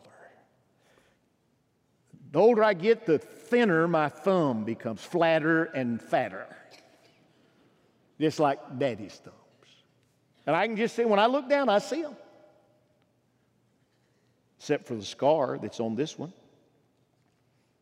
The 2.32 2.40
older 2.40 2.64
I 2.64 2.74
get, 2.74 3.06
the 3.06 3.20
thinner 3.20 3.88
my 3.88 4.10
thumb 4.10 4.64
becomes, 4.64 5.04
flatter 5.04 5.66
and 5.66 6.02
fatter. 6.02 6.48
Just 8.20 8.40
like 8.40 8.80
daddy's 8.80 9.14
thumbs. 9.24 9.36
And 10.48 10.56
I 10.56 10.66
can 10.66 10.76
just 10.76 10.96
see, 10.96 11.06
when 11.06 11.20
I 11.20 11.28
look 11.28 11.48
down, 11.48 11.70
I 11.70 11.78
see 11.78 12.02
them. 12.02 12.16
Except 14.58 14.88
for 14.88 14.96
the 14.96 15.06
scar 15.06 15.60
that's 15.62 15.80
on 15.80 15.96
this 15.96 16.18
one. 16.18 16.34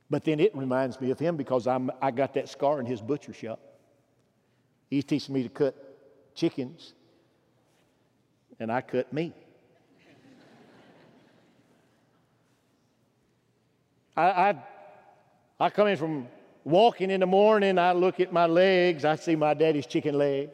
But 0.10 0.26
then 0.26 0.42
it 0.42 0.54
reminds 0.58 1.00
me 1.00 1.12
of 1.12 1.20
him 1.20 1.38
because 1.38 1.68
I'm, 1.68 1.90
I 2.02 2.12
got 2.12 2.34
that 2.34 2.50
scar 2.50 2.82
in 2.82 2.86
his 2.86 3.00
butcher 3.00 3.32
shop. 3.32 3.62
He's 4.90 5.06
teaching 5.06 5.34
me 5.34 5.44
to 5.44 5.50
cut 5.50 5.74
chickens, 6.36 6.96
and 8.60 8.70
I 8.70 8.82
cut 8.82 9.14
meat. 9.14 9.36
I, 14.15 14.23
I, 14.23 14.56
I 15.60 15.69
come 15.69 15.88
in 15.88 15.97
from 15.97 16.28
walking 16.63 17.12
in 17.12 17.19
the 17.19 17.25
morning, 17.25 17.78
I 17.78 17.91
look 17.93 18.19
at 18.19 18.32
my 18.32 18.45
legs, 18.45 19.06
I 19.06 19.15
see 19.15 19.36
my 19.36 19.54
daddy's 19.54 19.86
chicken 19.86 20.17
legs. 20.17 20.51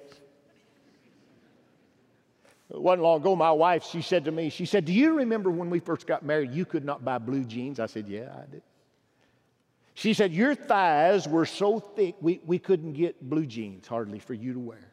It 2.70 2.82
wasn't 2.82 3.04
long 3.04 3.20
ago, 3.20 3.36
my 3.36 3.52
wife, 3.52 3.84
she 3.84 4.02
said 4.02 4.26
to 4.26 4.32
me, 4.32 4.50
she 4.50 4.66
said, 4.66 4.86
Do 4.86 4.94
you 4.94 5.18
remember 5.18 5.52
when 5.52 5.70
we 5.70 5.80
first 5.80 6.08
got 6.08 6.24
married, 6.24 6.52
you 6.54 6.66
could 6.66 6.86
not 6.86 7.04
buy 7.04 7.18
blue 7.18 7.44
jeans? 7.44 7.80
I 7.80 7.86
said, 7.86 8.08
Yeah, 8.08 8.34
I 8.36 8.50
did. 8.50 8.62
She 9.94 10.14
said, 10.14 10.32
Your 10.32 10.56
thighs 10.56 11.28
were 11.28 11.46
so 11.46 11.80
thick, 11.80 12.16
we, 12.22 12.40
we 12.46 12.60
couldn't 12.60 12.94
get 12.94 13.30
blue 13.30 13.46
jeans 13.46 13.88
hardly 13.88 14.20
for 14.20 14.34
you 14.34 14.54
to 14.54 14.60
wear. 14.60 14.90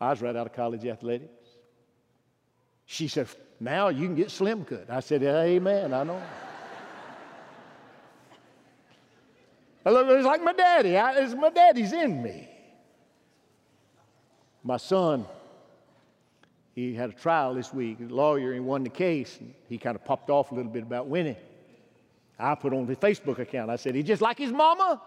I 0.00 0.10
was 0.10 0.22
right 0.22 0.36
out 0.36 0.46
of 0.46 0.52
college 0.52 0.86
athletics. 0.86 1.48
She 2.86 3.08
said, 3.08 3.26
Now 3.58 3.88
you 3.88 4.06
can 4.06 4.14
get 4.14 4.30
slim 4.30 4.64
cut. 4.64 4.88
I 4.88 5.00
said, 5.00 5.24
Amen, 5.24 5.92
I 5.92 6.04
know. 6.04 6.22
It's 9.90 10.26
like 10.26 10.42
my 10.42 10.52
daddy. 10.52 10.96
I, 10.96 11.18
it's 11.18 11.34
my 11.34 11.50
daddy's 11.50 11.92
in 11.92 12.22
me. 12.22 12.48
My 14.62 14.76
son, 14.76 15.24
he 16.74 16.94
had 16.94 17.10
a 17.10 17.12
trial 17.12 17.54
this 17.54 17.72
week. 17.72 17.98
A 18.00 18.04
lawyer, 18.12 18.52
he 18.52 18.60
won 18.60 18.82
the 18.82 18.90
case. 18.90 19.38
He 19.68 19.78
kind 19.78 19.96
of 19.96 20.04
popped 20.04 20.30
off 20.30 20.52
a 20.52 20.54
little 20.54 20.70
bit 20.70 20.82
about 20.82 21.06
winning. 21.06 21.36
I 22.38 22.54
put 22.54 22.72
on 22.72 22.86
the 22.86 22.94
Facebook 22.94 23.38
account. 23.38 23.70
I 23.70 23.76
said, 23.76 23.94
he 23.94 24.02
just 24.02 24.22
like 24.22 24.38
his 24.38 24.52
mama. 24.52 25.00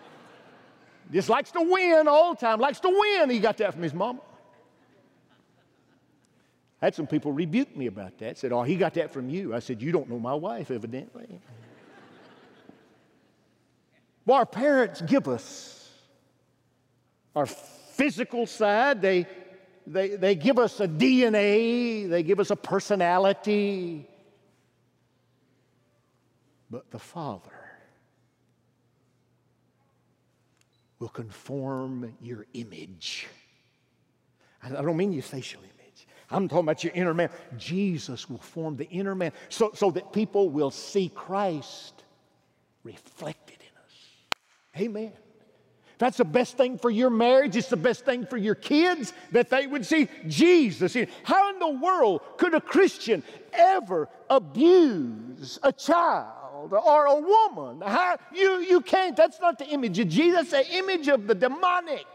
just 1.12 1.28
likes 1.28 1.50
to 1.52 1.60
win 1.60 2.08
all 2.08 2.34
the 2.34 2.40
time. 2.40 2.60
Likes 2.60 2.80
to 2.80 2.88
win. 2.88 3.30
He 3.30 3.38
got 3.38 3.58
that 3.58 3.74
from 3.74 3.82
his 3.82 3.92
mama. 3.92 4.20
I 6.80 6.86
had 6.86 6.94
some 6.94 7.06
people 7.06 7.32
rebuke 7.32 7.76
me 7.76 7.86
about 7.86 8.16
that. 8.18 8.38
Said, 8.38 8.52
oh, 8.52 8.62
he 8.62 8.76
got 8.76 8.94
that 8.94 9.12
from 9.12 9.28
you. 9.28 9.54
I 9.54 9.58
said, 9.58 9.82
you 9.82 9.92
don't 9.92 10.08
know 10.08 10.18
my 10.18 10.32
wife, 10.32 10.70
evidently. 10.70 11.40
Well, 14.26 14.38
our 14.38 14.46
parents 14.46 15.00
give 15.00 15.28
us 15.28 15.80
our 17.34 17.46
physical 17.46 18.46
side, 18.46 19.00
they, 19.00 19.26
they, 19.86 20.10
they 20.10 20.34
give 20.34 20.58
us 20.58 20.80
a 20.80 20.88
DNA, 20.88 22.08
they 22.08 22.22
give 22.22 22.40
us 22.40 22.50
a 22.50 22.56
personality. 22.56 24.06
But 26.70 26.90
the 26.90 26.98
Father 26.98 27.50
will 30.98 31.08
conform 31.08 32.16
your 32.20 32.46
image. 32.52 33.26
I 34.62 34.68
don't 34.68 34.96
mean 34.96 35.12
your 35.12 35.22
facial 35.22 35.62
image. 35.62 36.06
I'm 36.30 36.46
talking 36.46 36.64
about 36.64 36.84
your 36.84 36.92
inner 36.94 37.14
man. 37.14 37.30
Jesus 37.56 38.28
will 38.28 38.38
form 38.38 38.76
the 38.76 38.88
inner 38.88 39.14
man 39.14 39.32
so, 39.48 39.70
so 39.74 39.90
that 39.92 40.12
people 40.12 40.50
will 40.50 40.70
see 40.70 41.08
Christ 41.08 42.04
reflected 42.84 43.49
Amen. 44.76 45.12
If 45.12 45.98
That's 45.98 46.16
the 46.16 46.24
best 46.24 46.56
thing 46.56 46.78
for 46.78 46.90
your 46.90 47.10
marriage. 47.10 47.56
It's 47.56 47.68
the 47.68 47.76
best 47.76 48.04
thing 48.04 48.24
for 48.26 48.36
your 48.36 48.54
kids 48.54 49.12
that 49.32 49.50
they 49.50 49.66
would 49.66 49.84
see 49.84 50.08
Jesus. 50.26 50.96
How 51.24 51.50
in 51.50 51.58
the 51.58 51.68
world 51.68 52.22
could 52.36 52.54
a 52.54 52.60
Christian 52.60 53.22
ever 53.52 54.08
abuse 54.28 55.58
a 55.62 55.72
child 55.72 56.72
or 56.72 57.06
a 57.06 57.14
woman? 57.14 57.82
How, 57.86 58.16
you, 58.34 58.60
you 58.60 58.80
can't. 58.80 59.16
That's 59.16 59.40
not 59.40 59.58
the 59.58 59.66
image 59.66 59.98
of 59.98 60.08
Jesus, 60.08 60.50
the 60.50 60.76
image 60.76 61.08
of 61.08 61.26
the 61.26 61.34
demonic. 61.34 62.06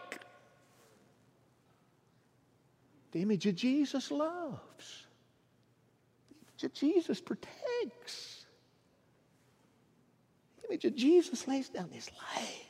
The 3.11 3.21
image 3.21 3.45
of 3.45 3.55
Jesus 3.55 4.11
loves. 4.11 5.05
The 6.29 6.35
image 6.35 6.63
of 6.63 6.73
Jesus 6.73 7.21
protects 7.21 8.34
image 10.69 10.85
of 10.85 10.95
Jesus 10.95 11.47
lays 11.47 11.69
down 11.69 11.89
his 11.91 12.09
life. 12.35 12.65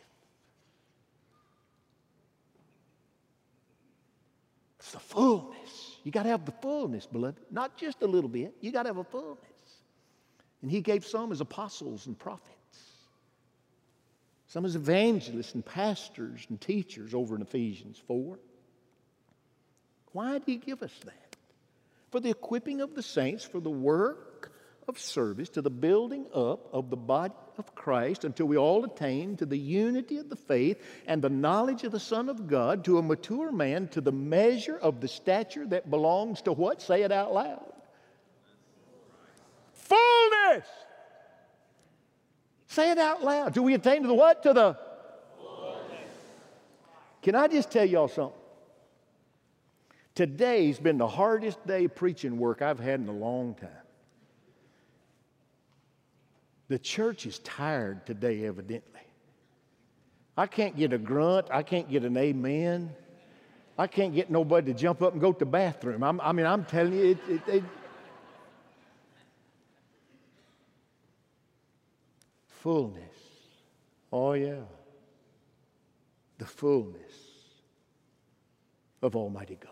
It's 4.80 4.92
the 4.92 5.00
fullness. 5.00 5.98
You 6.04 6.12
got 6.12 6.24
to 6.24 6.30
have 6.30 6.46
the 6.46 6.52
fullness, 6.52 7.08
beloved. 7.08 7.40
Not 7.50 7.78
just 7.78 8.04
a 8.04 8.08
little 8.08 8.30
bit. 8.30 8.54
You 8.62 8.72
got 8.72 8.84
to 8.84 8.90
have 8.90 8.98
a 8.98 9.04
fullness. 9.04 9.40
And 10.62 10.70
he 10.70 10.82
gave 10.82 11.06
some 11.06 11.32
as 11.32 11.42
apostles 11.42 12.06
and 12.08 12.18
prophets, 12.18 12.80
some 14.48 14.66
as 14.66 14.76
evangelists 14.76 15.54
and 15.54 15.66
pastors 15.66 16.46
and 16.50 16.60
teachers 16.62 17.14
over 17.14 17.36
in 17.36 17.42
Ephesians 17.42 18.02
4. 18.08 18.40
Why 20.12 20.34
did 20.34 20.44
he 20.46 20.58
give 20.58 20.82
us 20.82 20.94
that? 21.06 21.36
For 22.12 22.20
the 22.20 22.30
equipping 22.30 22.82
of 22.82 22.96
the 22.96 23.04
saints 23.04 23.44
for 23.44 23.60
the 23.60 23.70
work 23.70 24.52
of 24.88 25.00
service 25.00 25.50
to 25.50 25.62
the 25.62 25.70
building 25.70 26.28
up 26.34 26.70
of 26.72 26.90
the 26.90 26.96
body 26.96 27.34
of 27.58 27.76
Christ 27.76 28.24
until 28.24 28.46
we 28.46 28.58
all 28.58 28.84
attain 28.84 29.38
to 29.38 29.46
the 29.46 29.58
unity 29.58 30.18
of 30.18 30.30
the 30.30 30.36
faith 30.36 30.82
and 31.08 31.22
the 31.22 31.30
knowledge 31.30 31.84
of 31.84 31.92
the 31.92 32.00
Son 32.00 32.30
of 32.30 32.48
God, 32.48 32.84
to 32.86 32.98
a 32.98 33.02
mature 33.02 33.52
man, 33.52 33.88
to 33.90 34.02
the 34.02 34.12
measure 34.12 34.78
of 34.78 35.02
the 35.02 35.08
stature 35.08 35.66
that 35.68 35.90
belongs 35.90 36.42
to 36.44 36.52
what? 36.52 36.82
Say 36.82 37.04
it 37.04 37.12
out 37.12 37.34
loud. 37.34 37.74
Fullness. 39.74 40.68
Say 42.68 42.92
it 42.92 42.98
out 42.98 43.24
loud. 43.24 43.54
Do 43.54 43.64
we 43.64 43.74
attain 43.74 44.02
to 44.02 44.08
the 44.08 44.14
what? 44.14 44.44
To 44.44 44.54
the 44.54 44.78
fullness. 45.38 46.12
Can 47.22 47.36
I 47.36 47.48
just 47.48 47.72
tell 47.72 47.86
y'all 47.86 48.08
something? 48.08 48.40
Today's 50.16 50.80
been 50.80 50.98
the 50.98 51.08
hardest 51.08 51.66
day 51.68 51.88
preaching 51.88 52.38
work 52.38 52.62
I've 52.62 52.80
had 52.80 53.02
in 53.02 53.10
a 53.10 53.14
long 53.14 53.54
time. 53.56 53.70
The 56.68 56.80
church 56.80 57.26
is 57.26 57.40
tired 57.40 58.06
today, 58.06 58.46
evidently. 58.46 59.02
I 60.38 60.48
can't 60.48 60.76
get 60.76 60.94
a 60.94 60.98
grunt. 60.98 61.48
I 61.52 61.64
can't 61.64 61.90
get 61.90 62.04
an 62.04 62.18
amen. 62.18 62.92
I 63.78 63.88
can't 63.88 64.14
get 64.14 64.30
nobody 64.30 64.74
to 64.74 64.80
jump 64.80 65.02
up 65.02 65.14
and 65.14 65.22
go 65.22 65.34
to 65.34 65.40
the 65.40 65.46
bathroom. 65.46 66.04
I'm, 66.04 66.20
i 66.22 66.32
mean, 66.32 66.46
I'm 66.46 66.66
telling 66.66 66.94
you, 66.94 67.12
it, 67.12 67.18
it, 67.30 67.42
it, 67.48 67.64
fullness. 72.48 73.04
Oh, 74.12 74.34
yeah. 74.34 74.62
The 76.38 76.46
fullness 76.46 77.14
of 79.02 79.16
Almighty 79.16 79.58
God. 79.62 79.72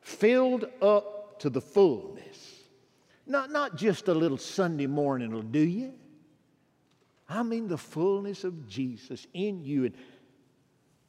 filled 0.00 0.64
up 0.80 1.38
to 1.40 1.50
the 1.50 1.60
fullness. 1.60 2.57
Not, 3.28 3.52
not 3.52 3.76
just 3.76 4.08
a 4.08 4.14
little 4.14 4.38
Sunday 4.38 4.86
morning 4.86 5.30
will 5.30 5.42
do 5.42 5.60
you. 5.60 5.92
I 7.28 7.42
mean 7.42 7.68
the 7.68 7.76
fullness 7.76 8.42
of 8.42 8.66
Jesus 8.66 9.26
in 9.34 9.62
you 9.62 9.84
and 9.84 9.94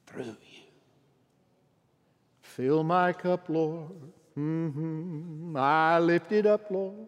through 0.05 0.25
you. 0.25 0.63
Fill 2.41 2.83
my 2.83 3.13
cup, 3.13 3.47
Lord. 3.47 3.89
Mm-hmm. 4.37 5.55
I 5.55 5.99
lift 5.99 6.33
it 6.33 6.45
up, 6.45 6.69
Lord. 6.69 7.07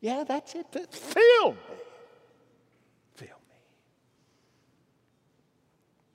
Yeah, 0.00 0.24
that's 0.24 0.54
it. 0.54 0.66
Fill 0.90 1.52
me. 1.52 1.56
Fill 3.14 3.28
me. 3.28 3.56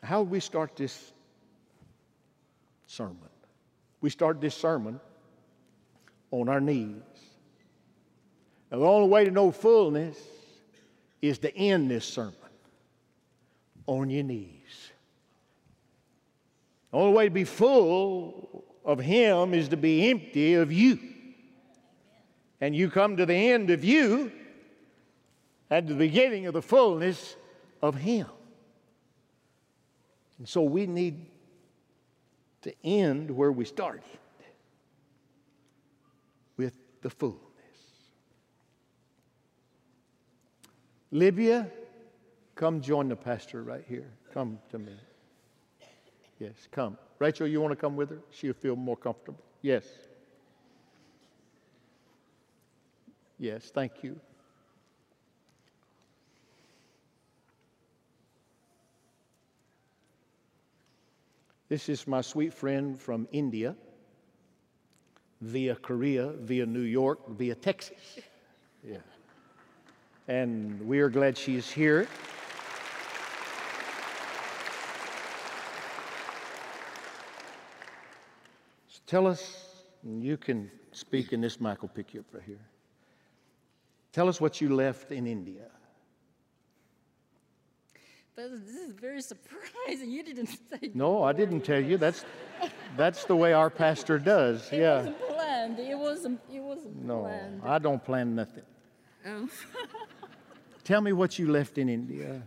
How 0.04 0.24
do 0.24 0.30
we 0.30 0.40
start 0.40 0.76
this 0.76 1.14
sermon? 2.86 3.18
We 4.02 4.12
start 4.12 4.40
this 4.40 4.54
sermon 4.54 5.00
on 6.30 6.48
our 6.48 6.62
knees. 6.62 7.02
And 8.72 8.82
the 8.82 8.86
only 8.86 9.10
way 9.10 9.26
to 9.26 9.32
know 9.32 9.52
fullness 9.52 10.18
is 11.22 11.38
to 11.40 11.56
end 11.56 11.92
this 11.92 12.06
sermon 12.06 12.34
on 13.86 14.10
your 14.10 14.24
knees. 14.24 14.92
The 16.92 16.98
only 16.98 17.14
way 17.14 17.26
to 17.26 17.32
be 17.32 17.44
full 17.44 18.64
of 18.86 19.00
Him 19.00 19.54
is 19.54 19.70
to 19.70 19.78
be 19.78 20.10
empty 20.10 20.56
of 20.56 20.72
you. 20.72 21.00
And 22.62 22.76
you 22.76 22.90
come 22.90 23.18
to 23.18 23.26
the 23.26 23.34
end 23.34 23.70
of 23.70 23.84
you 23.84 24.32
at 25.70 25.88
the 25.88 25.96
beginning 25.96 26.48
of 26.48 26.54
the 26.54 26.62
fullness 26.62 27.36
of 27.82 27.96
Him. 27.96 28.28
And 30.38 30.48
so 30.48 30.62
we 30.62 30.88
need 30.88 31.26
to 32.62 32.74
end 32.86 33.30
where 33.32 33.52
we 33.52 33.66
started 33.66 34.04
with 36.58 36.74
the 37.02 37.10
fullness. 37.10 37.51
Libya, 41.12 41.70
come 42.56 42.82
join 42.82 43.10
the 43.10 43.16
pastor 43.16 43.64
right 43.64 43.84
here. 43.88 44.10
Come 44.34 44.60
to 44.70 44.80
me. 44.80 44.94
Yes, 46.40 46.68
come. 46.72 46.98
Rachel, 47.20 47.46
you 47.48 47.62
want 47.62 47.72
to 47.72 47.76
come 47.76 47.96
with 47.96 48.10
her? 48.10 48.20
She'll 48.32 48.54
feel 48.54 48.76
more 48.76 48.98
comfortable. 48.98 49.44
Yes. 49.62 49.86
Yes, 53.38 53.72
thank 53.74 54.04
you. 54.04 54.20
This 61.70 61.90
is 61.90 62.08
my 62.08 62.22
sweet 62.22 62.54
friend 62.54 63.00
from 63.00 63.28
India, 63.32 63.76
via 65.42 65.76
Korea, 65.76 66.32
via 66.34 66.66
New 66.66 66.82
York, 66.82 67.30
via 67.30 67.56
Texas. 67.56 68.20
Yeah. 68.84 68.98
And 70.28 70.80
we 70.88 71.00
are 71.00 71.10
glad 71.10 71.38
she's 71.38 71.70
here. 71.70 72.08
So 78.88 79.00
tell 79.08 79.28
us, 79.28 79.66
you 80.04 80.38
can 80.38 80.70
speak, 80.92 81.34
and 81.34 81.44
this 81.44 81.60
mic 81.60 81.82
will 81.82 81.90
pick 81.90 82.14
you 82.14 82.22
up 82.22 82.28
right 82.34 82.44
here. 82.46 82.60
Tell 84.12 84.28
us 84.28 84.42
what 84.42 84.60
you 84.60 84.76
left 84.76 85.12
in 85.12 85.26
India. 85.26 85.68
But 88.36 88.66
this 88.66 88.76
is 88.76 88.92
very 88.92 89.22
surprising. 89.22 89.62
You 90.12 90.24
didn't 90.24 90.48
say. 90.48 90.92
No, 90.94 91.24
I 91.24 91.34
didn't 91.34 91.62
tell 91.62 91.80
you. 91.80 91.98
That's 91.98 92.26
that's 92.98 93.26
the 93.26 93.36
way 93.36 93.54
our 93.54 93.70
pastor 93.70 94.18
does. 94.20 94.70
It 94.72 94.80
yeah. 94.80 94.98
wasn't 94.98 95.20
planned. 95.28 95.80
It 95.80 95.98
wasn't. 95.98 96.40
It 96.52 96.60
wasn't 96.62 97.06
No, 97.06 97.22
planned. 97.22 97.62
I 97.66 97.78
don't 97.80 98.04
plan 98.04 98.36
nothing. 98.36 98.64
Oh. 99.28 99.48
Tell 100.84 101.02
me 101.02 101.14
what 101.14 101.38
you 101.38 101.52
left 101.52 101.78
in 101.78 101.90
India. 101.90 102.42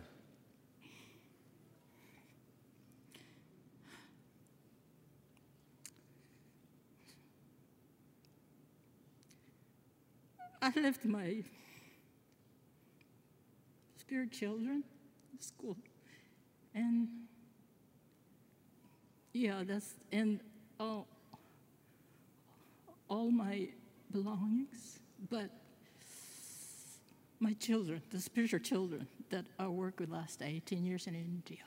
I 10.61 10.71
left 10.79 11.05
my 11.05 11.43
spirit 13.97 14.31
children 14.31 14.83
school, 15.39 15.77
and 16.73 17.07
yeah, 19.33 19.63
that's 19.63 19.93
and 20.11 20.39
all, 20.79 21.07
all 23.07 23.29
my 23.29 23.67
belongings, 24.11 24.99
but 25.29 25.49
my 27.45 27.53
children, 27.53 28.01
the 28.09 28.19
spiritual 28.19 28.59
children 28.59 29.07
that 29.29 29.45
I 29.59 29.67
worked 29.67 29.99
with 29.99 30.09
last 30.09 30.41
18 30.41 30.83
years 30.83 31.05
in 31.05 31.13
India. 31.13 31.63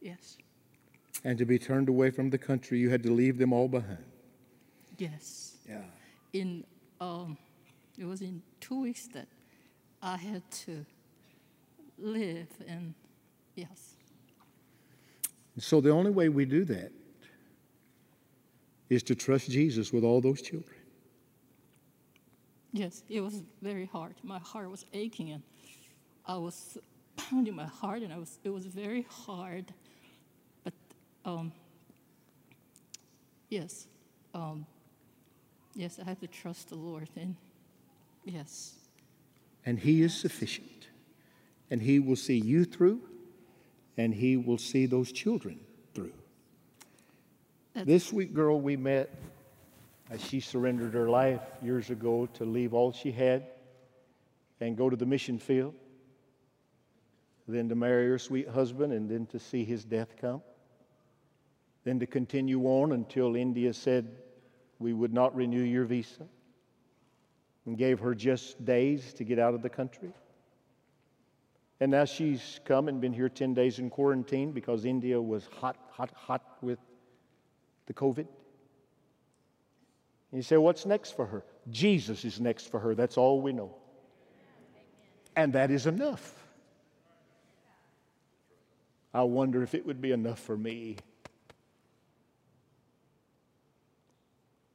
Yes, 0.00 0.38
And 1.24 1.36
to 1.36 1.44
be 1.44 1.58
turned 1.58 1.90
away 1.90 2.10
from 2.10 2.30
the 2.30 2.38
country, 2.38 2.78
you 2.78 2.88
had 2.88 3.02
to 3.02 3.12
leave 3.12 3.36
them 3.36 3.52
all 3.52 3.68
behind. 3.68 4.04
yes. 4.96 5.56
Yeah. 5.68 5.82
in 6.32 6.64
um, 7.00 7.36
it 7.98 8.06
was 8.06 8.20
in 8.22 8.42
two 8.60 8.80
weeks 8.80 9.08
that 9.08 9.28
I 10.02 10.16
had 10.16 10.42
to 10.66 10.84
live 11.98 12.48
and 12.66 12.94
yes 13.54 13.80
So 15.58 15.80
the 15.82 15.90
only 15.90 16.10
way 16.10 16.28
we 16.30 16.44
do 16.46 16.64
that 16.64 16.90
is 18.88 19.02
to 19.02 19.14
trust 19.14 19.50
Jesus 19.50 19.92
with 19.92 20.04
all 20.04 20.20
those 20.20 20.40
children. 20.42 20.79
Yes 22.72 23.02
it 23.08 23.20
was 23.20 23.42
very 23.62 23.86
hard 23.86 24.14
my 24.22 24.38
heart 24.38 24.70
was 24.70 24.84
aching 24.92 25.30
and 25.30 25.42
I 26.26 26.36
was 26.36 26.78
pounding 27.16 27.56
my 27.56 27.66
heart 27.66 28.02
and 28.02 28.12
I 28.12 28.18
was 28.18 28.38
it 28.44 28.50
was 28.50 28.66
very 28.66 29.06
hard 29.10 29.72
but 30.64 30.72
um, 31.24 31.52
yes 33.48 33.86
um, 34.34 34.66
yes 35.74 35.98
I 36.00 36.04
have 36.04 36.20
to 36.20 36.26
trust 36.28 36.68
the 36.68 36.76
Lord 36.76 37.08
and 37.16 37.34
yes 38.24 38.74
And 39.66 39.78
He 39.78 40.02
is 40.02 40.14
sufficient. 40.14 40.88
And 41.70 41.82
He 41.82 41.98
will 42.00 42.16
see 42.16 42.38
you 42.38 42.64
through, 42.64 43.00
and 43.96 44.14
He 44.14 44.36
will 44.36 44.58
see 44.58 44.86
those 44.86 45.12
children 45.12 45.60
through. 45.94 46.12
That's- 47.74 47.86
This 47.86 48.04
sweet 48.06 48.32
girl 48.34 48.60
we 48.60 48.76
met, 48.76 49.10
as 50.10 50.20
she 50.20 50.40
surrendered 50.40 50.92
her 50.92 51.08
life 51.08 51.40
years 51.62 51.88
ago 51.88 52.26
to 52.34 52.44
leave 52.44 52.74
all 52.74 52.92
she 52.92 53.12
had 53.12 53.46
and 54.60 54.76
go 54.76 54.90
to 54.90 54.96
the 54.96 55.06
mission 55.06 55.38
field, 55.38 55.72
then 57.46 57.68
to 57.68 57.74
marry 57.74 58.08
her 58.08 58.18
sweet 58.18 58.48
husband, 58.48 58.92
and 58.92 59.08
then 59.08 59.26
to 59.26 59.38
see 59.38 59.64
his 59.64 59.84
death 59.84 60.16
come, 60.20 60.42
then 61.84 61.98
to 61.98 62.06
continue 62.06 62.64
on 62.64 62.92
until 62.92 63.36
India 63.36 63.72
said, 63.72 64.06
We 64.78 64.92
would 64.92 65.12
not 65.12 65.34
renew 65.34 65.62
your 65.62 65.84
visa, 65.84 66.26
and 67.66 67.78
gave 67.78 68.00
her 68.00 68.14
just 68.14 68.64
days 68.64 69.14
to 69.14 69.24
get 69.24 69.38
out 69.38 69.54
of 69.54 69.62
the 69.62 69.70
country. 69.70 70.10
And 71.80 71.90
now 71.90 72.04
she's 72.04 72.60
come 72.64 72.88
and 72.88 73.00
been 73.00 73.12
here 73.12 73.28
10 73.28 73.54
days 73.54 73.78
in 73.78 73.88
quarantine 73.88 74.52
because 74.52 74.84
India 74.84 75.20
was 75.20 75.48
hot, 75.60 75.76
hot, 75.90 76.10
hot 76.14 76.42
with 76.60 76.78
the 77.86 77.94
COVID. 77.94 78.26
You 80.32 80.42
say, 80.42 80.56
what's 80.56 80.86
next 80.86 81.16
for 81.16 81.26
her? 81.26 81.44
Jesus 81.70 82.24
is 82.24 82.40
next 82.40 82.70
for 82.70 82.78
her. 82.78 82.94
That's 82.94 83.16
all 83.16 83.40
we 83.40 83.52
know. 83.52 83.74
And 85.34 85.52
that 85.54 85.70
is 85.70 85.86
enough. 85.86 86.34
I 89.12 89.22
wonder 89.22 89.62
if 89.62 89.74
it 89.74 89.84
would 89.84 90.00
be 90.00 90.12
enough 90.12 90.38
for 90.38 90.56
me. 90.56 90.96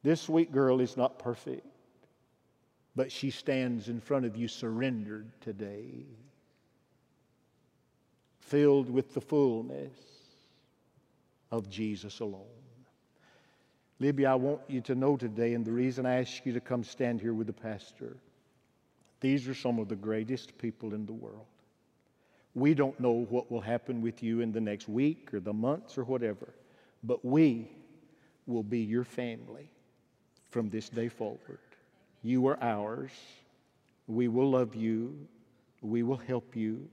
This 0.04 0.22
sweet 0.22 0.52
girl 0.52 0.82
is 0.82 0.98
not 0.98 1.20
perfect, 1.20 1.66
but 2.96 3.12
she 3.12 3.32
stands 3.32 3.88
in 3.88 4.00
front 4.00 4.26
of 4.26 4.36
you 4.36 4.48
surrendered 4.48 5.32
today, 5.42 6.06
filled 8.40 8.90
with 8.90 9.14
the 9.14 9.22
fullness 9.22 9.98
of 11.50 11.70
Jesus 11.70 12.20
alone. 12.20 12.65
Libby, 14.00 14.26
I 14.26 14.36
want 14.36 14.62
you 14.68 14.82
to 14.82 14.96
know 14.96 15.16
today, 15.16 15.54
and 15.54 15.64
the 15.64 15.72
reason 15.72 16.06
I 16.06 16.20
ask 16.20 16.46
you 16.46 16.54
to 16.54 16.60
come 16.60 16.84
stand 16.84 17.22
here 17.22 17.34
with 17.34 17.48
the 17.48 17.54
pastor, 17.54 18.18
these 19.22 19.48
are 19.48 19.54
some 19.54 19.80
of 19.80 19.88
the 19.88 19.96
greatest 19.96 20.58
people 20.58 20.94
in 20.94 21.06
the 21.06 21.14
world. 21.14 21.46
We 22.54 22.74
don't 22.74 23.00
know 23.00 23.26
what 23.30 23.52
will 23.52 23.62
happen 23.62 24.02
with 24.02 24.22
you 24.22 24.42
in 24.42 24.52
the 24.52 24.62
next 24.62 24.90
week 24.90 25.34
or 25.34 25.40
the 25.40 25.54
months 25.54 25.98
or 25.98 26.04
whatever, 26.04 26.54
but 27.04 27.24
we 27.24 27.70
will 28.48 28.64
be 28.64 28.80
your 28.80 29.04
family 29.04 29.70
from 30.50 30.70
this 30.70 30.90
day 30.90 31.08
forward. 31.08 31.60
You 32.22 32.48
are 32.48 32.58
ours. 32.62 33.12
We 34.08 34.28
will 34.28 34.52
love 34.52 34.76
you. 34.76 35.28
We 35.82 36.04
will 36.04 36.18
help 36.18 36.56
you 36.56 36.88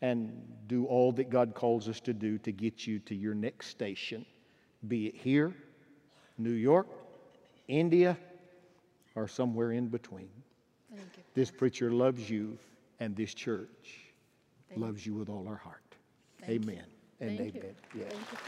and 0.00 0.32
do 0.66 0.84
all 0.84 1.12
that 1.12 1.30
God 1.30 1.54
calls 1.54 1.88
us 1.88 2.00
to 2.00 2.12
do 2.12 2.36
to 2.38 2.52
get 2.52 2.86
you 2.86 2.98
to 3.00 3.14
your 3.14 3.34
next 3.34 3.68
station, 3.68 4.26
be 4.88 5.06
it 5.06 5.14
here, 5.16 5.54
New 6.38 6.50
York, 6.50 6.86
India, 7.68 8.16
or 9.14 9.28
somewhere 9.28 9.72
in 9.72 9.88
between. 9.88 10.28
Thank 10.90 11.02
you. 11.16 11.22
This 11.34 11.50
preacher 11.50 11.90
loves 11.90 12.28
you, 12.28 12.58
and 13.00 13.16
this 13.16 13.34
church 13.34 14.00
loves 14.76 15.06
you 15.06 15.14
with 15.14 15.28
all 15.28 15.46
our 15.48 15.56
heart. 15.56 15.80
Thank 16.40 16.64
you. 16.64 16.72
amen 16.72 16.84
and 17.20 17.38
Thank 17.38 17.54
you. 17.54 17.62
Yes. 17.96 18.12
Thank 18.12 18.32
you 18.32 18.38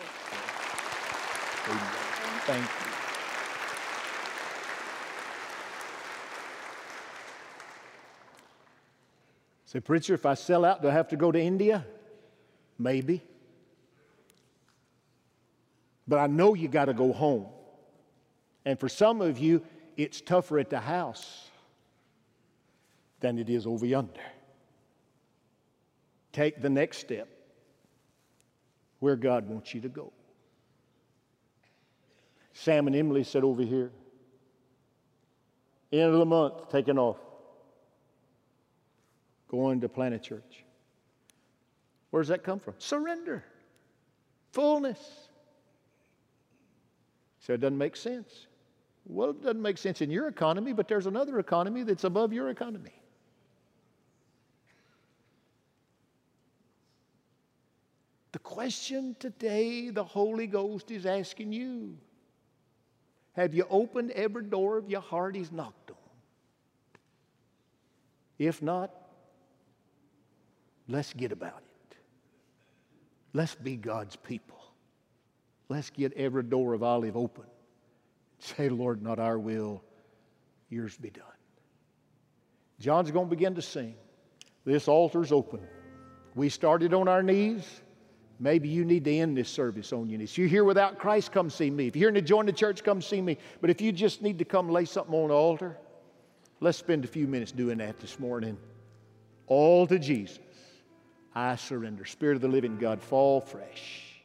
Amen. 1.69 1.83
Thank 2.47 2.63
you. 2.63 2.93
Say, 9.65 9.81
preacher, 9.81 10.15
if 10.15 10.25
I 10.25 10.35
sell 10.35 10.65
out, 10.65 10.81
do 10.81 10.89
I 10.89 10.93
have 10.93 11.09
to 11.09 11.17
go 11.17 11.33
to 11.33 11.41
India? 11.41 11.85
Maybe. 12.79 13.23
But 16.09 16.19
I 16.19 16.27
know 16.27 16.55
you 16.55 16.69
got 16.69 16.87
to 16.87 16.95
go 16.95 17.13
home. 17.13 17.47
And 18.65 18.79
for 18.79 18.89
some 18.89 19.21
of 19.21 19.39
you, 19.39 19.63
it's 19.97 20.21
tougher 20.21 20.59
at 20.59 20.71
the 20.71 20.81
house 20.81 21.51
than 23.21 23.39
it 23.39 23.49
is 23.49 23.67
over 23.67 23.87
yonder. 23.87 24.21
Take 26.33 26.61
the 26.61 26.69
next 26.69 26.99
step 26.99 27.29
where 29.01 29.17
God 29.17 29.49
wants 29.49 29.75
you 29.75 29.81
to 29.83 29.89
go. 29.89 30.13
Sam 32.53 32.87
and 32.87 32.97
Emily 32.97 33.25
said 33.25 33.45
over 33.45 33.63
here. 33.63 33.91
End 35.93 36.13
of 36.13 36.19
the 36.19 36.25
month, 36.25 36.69
taking 36.71 36.99
off. 36.99 37.19
Going 39.49 39.81
to 39.83 39.89
plant 39.89 40.15
a 40.15 40.19
church. 40.19 40.65
Where 42.11 42.23
does 42.23 42.29
that 42.29 42.43
come 42.43 42.59
from? 42.59 42.75
Surrender. 42.79 43.45
Fullness. 44.53 45.26
So 47.47 47.53
it 47.53 47.61
doesn't 47.61 47.79
make 47.79 47.95
sense. 47.95 48.49
Well, 49.05 49.31
it 49.31 49.41
doesn't 49.41 49.63
make 49.63 49.79
sense 49.79 50.01
in 50.01 50.11
your 50.11 50.27
economy, 50.27 50.73
but 50.73 50.89
there's 50.89 51.07
another 51.07 51.39
economy 51.39 51.85
that's 51.85 52.03
above 52.03 52.33
your 52.33 52.49
economy. 52.49 53.01
The 58.33 58.41
question 58.41 59.15
today 59.21 59.91
the 59.91 60.03
Holy 60.03 60.49
Ghost 60.49 60.91
is 60.91 61.07
asking 61.07 61.53
you 61.53 61.97
have 63.35 63.55
you 63.55 63.65
opened 63.71 64.11
every 64.11 64.43
door 64.43 64.77
of 64.77 64.91
your 64.91 65.01
heart 65.01 65.37
He's 65.37 65.53
knocked 65.53 65.93
on? 65.93 65.97
If 68.41 68.61
not, 68.61 68.91
let's 70.89 71.13
get 71.13 71.31
about 71.31 71.63
it. 71.91 71.97
Let's 73.33 73.55
be 73.55 73.77
God's 73.77 74.17
people. 74.17 74.66
Let's 75.69 75.91
get 75.91 76.13
every 76.15 76.43
door 76.43 76.75
of 76.75 76.83
olive 76.83 77.17
open. 77.17 77.45
Say, 78.39 78.69
Lord, 78.69 79.03
not 79.03 79.19
our 79.19 79.39
will, 79.39 79.83
yours 80.69 80.97
be 80.97 81.11
done. 81.11 81.25
John's 82.79 83.11
going 83.11 83.27
to 83.27 83.31
begin 83.31 83.55
to 83.55 83.63
sing. 83.63 83.95
This 84.65 84.89
altar's 84.89 85.33
open. 85.33 85.61
We 86.35 86.49
started 86.49 86.93
on 86.93 87.09
our 87.09 87.23
knees. 87.23 87.65
Maybe 88.39 88.69
you 88.69 88.85
need 88.85 89.05
to 89.05 89.17
end 89.17 89.37
this 89.37 89.49
service 89.49 89.93
on 89.93 90.11
your 90.11 90.19
knees. 90.19 90.33
If 90.33 90.39
you're 90.39 90.49
here 90.49 90.65
without 90.65 90.99
Christ, 90.99 91.33
come 91.33 91.49
see 91.49 91.71
me. 91.71 91.87
If 91.87 91.97
you're 91.97 92.11
here 92.11 92.21
to 92.21 92.27
join 92.27 92.45
the 92.45 92.53
church, 92.53 92.85
come 92.85 93.01
see 93.01 93.23
me. 93.23 93.39
But 93.63 93.71
if 93.71 93.81
you 93.81 93.93
just 93.93 94.21
need 94.21 94.39
to 94.39 94.45
come 94.45 94.69
lay 94.69 94.85
something 94.85 95.15
on 95.15 95.29
the 95.29 95.35
altar, 95.35 95.79
let's 96.61 96.77
spend 96.77 97.05
a 97.05 97.09
few 97.09 97.27
minutes 97.27 97.53
doing 97.53 97.79
that 97.79 97.99
this 97.99 98.19
morning. 98.19 98.59
All 99.47 99.87
to 99.87 99.99
Jesus. 99.99 100.39
I 101.35 101.57
surrender. 101.57 102.05
Spirit 102.05 102.37
of 102.37 102.43
the 102.43 102.49
living 102.49 102.77
God, 102.77 103.03
fall 103.03 103.41
fresh. 103.41 104.16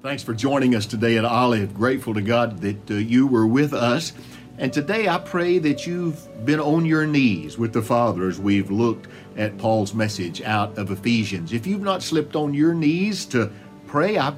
Thanks 0.00 0.22
for 0.22 0.32
joining 0.32 0.76
us 0.76 0.86
today 0.86 1.18
at 1.18 1.24
Olive. 1.24 1.74
Grateful 1.74 2.14
to 2.14 2.22
God 2.22 2.60
that 2.60 2.88
uh, 2.88 2.94
you 2.94 3.26
were 3.26 3.48
with 3.48 3.74
us. 3.74 4.12
And 4.56 4.72
today 4.72 5.08
I 5.08 5.18
pray 5.18 5.58
that 5.58 5.88
you've 5.88 6.46
been 6.46 6.60
on 6.60 6.86
your 6.86 7.04
knees 7.04 7.58
with 7.58 7.72
the 7.72 7.82
Father 7.82 8.28
as 8.28 8.38
we've 8.38 8.70
looked 8.70 9.08
at 9.36 9.58
Paul's 9.58 9.94
message 9.94 10.40
out 10.42 10.78
of 10.78 10.92
Ephesians. 10.92 11.52
If 11.52 11.66
you've 11.66 11.82
not 11.82 12.04
slipped 12.04 12.36
on 12.36 12.54
your 12.54 12.74
knees 12.74 13.26
to 13.26 13.50
pray, 13.88 14.18
I 14.18 14.34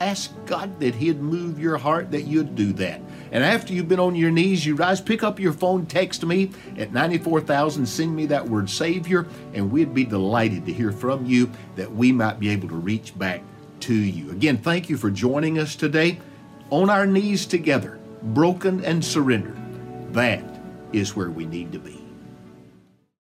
ask 0.00 0.32
God 0.46 0.80
that 0.80 0.94
He'd 0.94 1.20
move 1.20 1.60
your 1.60 1.76
heart, 1.76 2.10
that 2.12 2.22
you'd 2.22 2.54
do 2.54 2.72
that. 2.72 3.02
And 3.32 3.44
after 3.44 3.74
you've 3.74 3.88
been 3.88 4.00
on 4.00 4.14
your 4.14 4.30
knees, 4.30 4.64
you 4.64 4.76
rise, 4.76 5.02
pick 5.02 5.22
up 5.22 5.38
your 5.38 5.52
phone, 5.52 5.84
text 5.84 6.24
me 6.24 6.52
at 6.78 6.94
94,000, 6.94 7.84
send 7.84 8.16
me 8.16 8.24
that 8.26 8.48
word 8.48 8.70
Savior, 8.70 9.28
and 9.52 9.70
we'd 9.70 9.92
be 9.92 10.06
delighted 10.06 10.64
to 10.64 10.72
hear 10.72 10.90
from 10.90 11.26
you 11.26 11.50
that 11.76 11.92
we 11.92 12.12
might 12.12 12.40
be 12.40 12.48
able 12.48 12.68
to 12.70 12.76
reach 12.76 13.16
back 13.18 13.42
to 13.82 13.94
you. 13.94 14.30
Again, 14.30 14.58
thank 14.58 14.88
you 14.88 14.96
for 14.96 15.10
joining 15.10 15.58
us 15.58 15.76
today 15.76 16.20
on 16.70 16.90
our 16.90 17.06
knees 17.06 17.46
together, 17.46 17.98
broken 18.22 18.84
and 18.84 19.04
surrendered. 19.04 19.58
That 20.12 20.42
is 20.92 21.14
where 21.14 21.30
we 21.30 21.46
need 21.46 21.72
to 21.72 21.78
be. 21.78 22.01